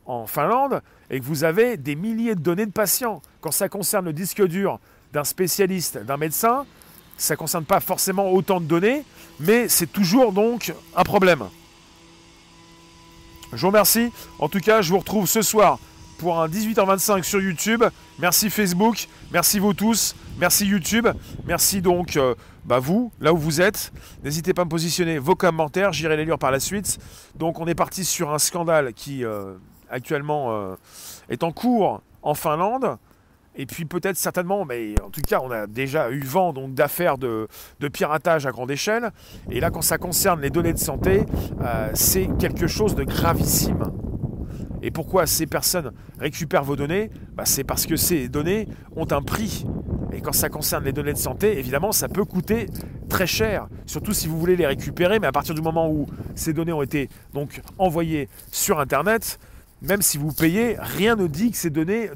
en 0.05 0.27
Finlande 0.27 0.81
et 1.09 1.19
que 1.19 1.25
vous 1.25 1.43
avez 1.43 1.77
des 1.77 1.95
milliers 1.95 2.35
de 2.35 2.41
données 2.41 2.65
de 2.65 2.71
patients. 2.71 3.21
Quand 3.41 3.51
ça 3.51 3.69
concerne 3.69 4.05
le 4.05 4.13
disque 4.13 4.45
dur 4.45 4.79
d'un 5.13 5.23
spécialiste, 5.23 5.97
d'un 5.97 6.17
médecin, 6.17 6.65
ça 7.17 7.35
ne 7.35 7.37
concerne 7.37 7.65
pas 7.65 7.79
forcément 7.79 8.31
autant 8.31 8.59
de 8.59 8.65
données, 8.65 9.03
mais 9.39 9.67
c'est 9.67 9.91
toujours 9.91 10.31
donc 10.31 10.73
un 10.95 11.03
problème. 11.03 11.43
Je 13.53 13.61
vous 13.61 13.67
remercie. 13.67 14.11
En 14.39 14.47
tout 14.47 14.59
cas, 14.59 14.81
je 14.81 14.89
vous 14.89 14.99
retrouve 14.99 15.27
ce 15.27 15.41
soir 15.41 15.77
pour 16.17 16.39
un 16.39 16.47
18h25 16.47 17.23
sur 17.23 17.41
YouTube. 17.41 17.83
Merci 18.19 18.49
Facebook, 18.49 19.07
merci 19.33 19.59
vous 19.59 19.73
tous, 19.73 20.15
merci 20.39 20.65
YouTube, 20.67 21.07
merci 21.45 21.81
donc 21.81 22.15
euh, 22.15 22.35
bah 22.63 22.79
vous, 22.79 23.11
là 23.19 23.33
où 23.33 23.37
vous 23.37 23.59
êtes. 23.59 23.91
N'hésitez 24.23 24.53
pas 24.53 24.61
à 24.61 24.65
me 24.65 24.69
positionner 24.69 25.17
vos 25.17 25.35
commentaires, 25.35 25.91
j'irai 25.91 26.15
les 26.17 26.25
lire 26.25 26.37
par 26.37 26.51
la 26.51 26.59
suite. 26.59 26.99
Donc 27.35 27.59
on 27.59 27.65
est 27.65 27.75
parti 27.75 28.05
sur 28.05 28.31
un 28.33 28.39
scandale 28.39 28.93
qui... 28.93 29.25
Euh, 29.25 29.53
actuellement 29.91 30.51
euh, 30.51 30.75
est 31.29 31.43
en 31.43 31.51
cours 31.51 32.01
en 32.23 32.33
Finlande. 32.33 32.97
Et 33.55 33.65
puis 33.65 33.83
peut-être 33.83 34.15
certainement, 34.15 34.63
mais 34.63 34.95
en 35.03 35.09
tout 35.09 35.21
cas, 35.21 35.41
on 35.43 35.51
a 35.51 35.67
déjà 35.67 36.09
eu 36.09 36.21
vent 36.21 36.53
donc 36.53 36.73
d'affaires 36.73 37.17
de, 37.17 37.47
piratage 37.91 38.45
à 38.45 38.51
grande 38.51 38.71
échelle. 38.71 39.11
Et 39.49 39.59
là, 39.59 39.71
quand 39.71 39.81
ça 39.81 39.97
concerne 39.97 40.39
les 40.39 40.49
données 40.49 40.73
de 40.73 40.79
santé, 40.79 41.25
euh, 41.61 41.89
c'est 41.93 42.29
quelque 42.39 42.67
chose 42.67 42.95
de 42.95 43.03
gravissime. 43.03 43.83
Et 44.81 44.89
pourquoi 44.89 45.27
ces 45.27 45.47
personnes 45.47 45.91
récupèrent 46.17 46.63
vos 46.63 46.77
données? 46.77 47.11
Bah, 47.33 47.43
C'est 47.45 47.65
parce 47.65 47.85
que 47.85 47.97
ces 47.97 48.29
données 48.29 48.67
ont 48.95 49.07
un 49.11 49.21
prix. 49.21 49.65
Et 50.13 50.21
quand 50.21 50.33
ça 50.33 50.49
concerne 50.49 50.85
les 50.85 50.93
données 50.93 51.13
de 51.13 51.17
santé, 51.17 51.59
évidemment, 51.59 51.91
ça 51.91 52.07
peut 52.07 52.25
coûter 52.25 52.67
très 53.09 53.27
cher. 53.27 53.67
Surtout 53.85 54.13
si 54.13 54.27
vous 54.27 54.39
voulez 54.39 54.55
les 54.55 54.65
récupérer, 54.65 55.19
mais 55.19 55.27
à 55.27 55.31
partir 55.31 55.55
du 55.55 55.61
moment 55.61 55.89
où 55.89 56.07
ces 56.35 56.53
données 56.53 56.73
ont 56.73 56.81
été 56.81 57.09
donc 57.33 57.61
envoyées 57.77 58.27
sur 58.51 58.79
Internet, 58.79 59.39
même 59.81 60.01
si 60.01 60.17
vous 60.17 60.31
payez, 60.31 60.77
rien 60.79 61.15
ne 61.15 61.27
dit 61.27 61.51
que 61.51 61.57
ces 61.57 61.69
données 61.69 62.09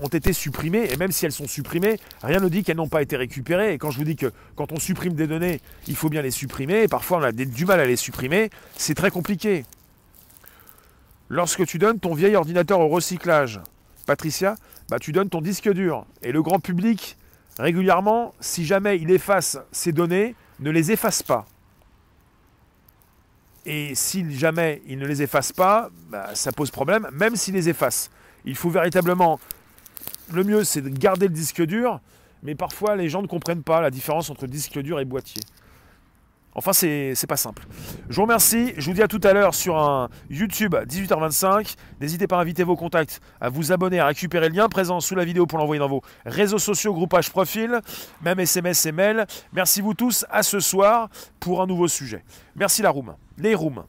ont 0.00 0.08
été 0.08 0.32
supprimées, 0.32 0.88
et 0.92 0.96
même 0.96 1.12
si 1.12 1.24
elles 1.24 1.32
sont 1.32 1.46
supprimées, 1.46 1.98
rien 2.22 2.40
ne 2.40 2.48
dit 2.48 2.64
qu'elles 2.64 2.76
n'ont 2.76 2.88
pas 2.88 3.02
été 3.02 3.16
récupérées. 3.16 3.74
Et 3.74 3.78
quand 3.78 3.90
je 3.90 3.98
vous 3.98 4.04
dis 4.04 4.16
que 4.16 4.32
quand 4.56 4.72
on 4.72 4.80
supprime 4.80 5.14
des 5.14 5.26
données, 5.26 5.60
il 5.86 5.94
faut 5.94 6.08
bien 6.08 6.22
les 6.22 6.32
supprimer, 6.32 6.88
parfois 6.88 7.18
on 7.18 7.22
a 7.22 7.32
du 7.32 7.64
mal 7.64 7.78
à 7.78 7.86
les 7.86 7.96
supprimer, 7.96 8.50
c'est 8.76 8.94
très 8.94 9.10
compliqué. 9.10 9.64
Lorsque 11.28 11.64
tu 11.66 11.78
donnes 11.78 12.00
ton 12.00 12.14
vieil 12.14 12.34
ordinateur 12.36 12.80
au 12.80 12.88
recyclage, 12.88 13.60
Patricia, 14.06 14.56
bah 14.90 14.98
tu 14.98 15.12
donnes 15.12 15.30
ton 15.30 15.40
disque 15.40 15.72
dur. 15.72 16.04
Et 16.22 16.32
le 16.32 16.42
grand 16.42 16.58
public, 16.58 17.16
régulièrement, 17.58 18.34
si 18.40 18.66
jamais 18.66 18.98
il 18.98 19.10
efface 19.10 19.56
ces 19.70 19.92
données, 19.92 20.34
ne 20.60 20.70
les 20.70 20.90
efface 20.90 21.22
pas. 21.22 21.46
Et 23.64 23.94
si 23.94 24.30
jamais 24.36 24.82
il 24.86 24.98
ne 24.98 25.06
les 25.06 25.22
efface 25.22 25.52
pas, 25.52 25.90
bah, 26.10 26.30
ça 26.34 26.50
pose 26.52 26.70
problème, 26.70 27.08
même 27.12 27.36
s'il 27.36 27.54
les 27.54 27.68
efface. 27.68 28.10
Il 28.44 28.56
faut 28.56 28.70
véritablement. 28.70 29.38
Le 30.32 30.44
mieux, 30.44 30.64
c'est 30.64 30.80
de 30.80 30.88
garder 30.88 31.28
le 31.28 31.34
disque 31.34 31.62
dur, 31.62 32.00
mais 32.42 32.54
parfois 32.54 32.96
les 32.96 33.08
gens 33.08 33.22
ne 33.22 33.26
comprennent 33.26 33.62
pas 33.62 33.80
la 33.80 33.90
différence 33.90 34.30
entre 34.30 34.46
disque 34.46 34.78
dur 34.80 34.98
et 34.98 35.04
boîtier. 35.04 35.42
Enfin, 36.54 36.72
c'est 36.72 37.26
pas 37.26 37.36
simple. 37.36 37.64
Je 38.08 38.16
vous 38.16 38.22
remercie. 38.22 38.74
Je 38.76 38.86
vous 38.86 38.92
dis 38.92 39.02
à 39.02 39.08
tout 39.08 39.20
à 39.22 39.32
l'heure 39.32 39.54
sur 39.54 39.78
un 39.78 40.08
YouTube 40.28 40.74
18h25. 40.74 41.76
N'hésitez 42.00 42.26
pas 42.26 42.36
à 42.36 42.40
inviter 42.40 42.62
vos 42.62 42.76
contacts, 42.76 43.20
à 43.40 43.48
vous 43.48 43.72
abonner, 43.72 44.00
à 44.00 44.06
récupérer 44.06 44.48
le 44.48 44.56
lien 44.56 44.68
présent 44.68 45.00
sous 45.00 45.14
la 45.14 45.24
vidéo 45.24 45.46
pour 45.46 45.58
l'envoyer 45.58 45.80
dans 45.80 45.88
vos 45.88 46.02
réseaux 46.26 46.58
sociaux, 46.58 46.92
groupage 46.92 47.30
profil, 47.30 47.80
même 48.22 48.38
SMS 48.38 48.84
et 48.86 48.92
mail. 48.92 49.26
Merci 49.52 49.80
vous 49.80 49.94
tous. 49.94 50.26
À 50.30 50.42
ce 50.42 50.60
soir 50.60 51.08
pour 51.40 51.62
un 51.62 51.66
nouveau 51.66 51.88
sujet. 51.88 52.22
Merci 52.54 52.82
la 52.82 52.90
room. 52.90 53.14
Les 53.38 53.54
rooms. 53.54 53.84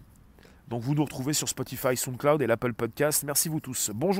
Donc 0.70 0.82
vous 0.82 0.96
nous 0.96 1.04
retrouvez 1.04 1.34
sur 1.34 1.50
Spotify, 1.50 1.98
SoundCloud 1.98 2.42
et 2.42 2.48
l'Apple 2.48 2.74
Podcast. 2.74 3.24
Merci 3.26 3.50
vous 3.50 3.60
tous. 3.60 3.92
Bonjour. 3.94 4.12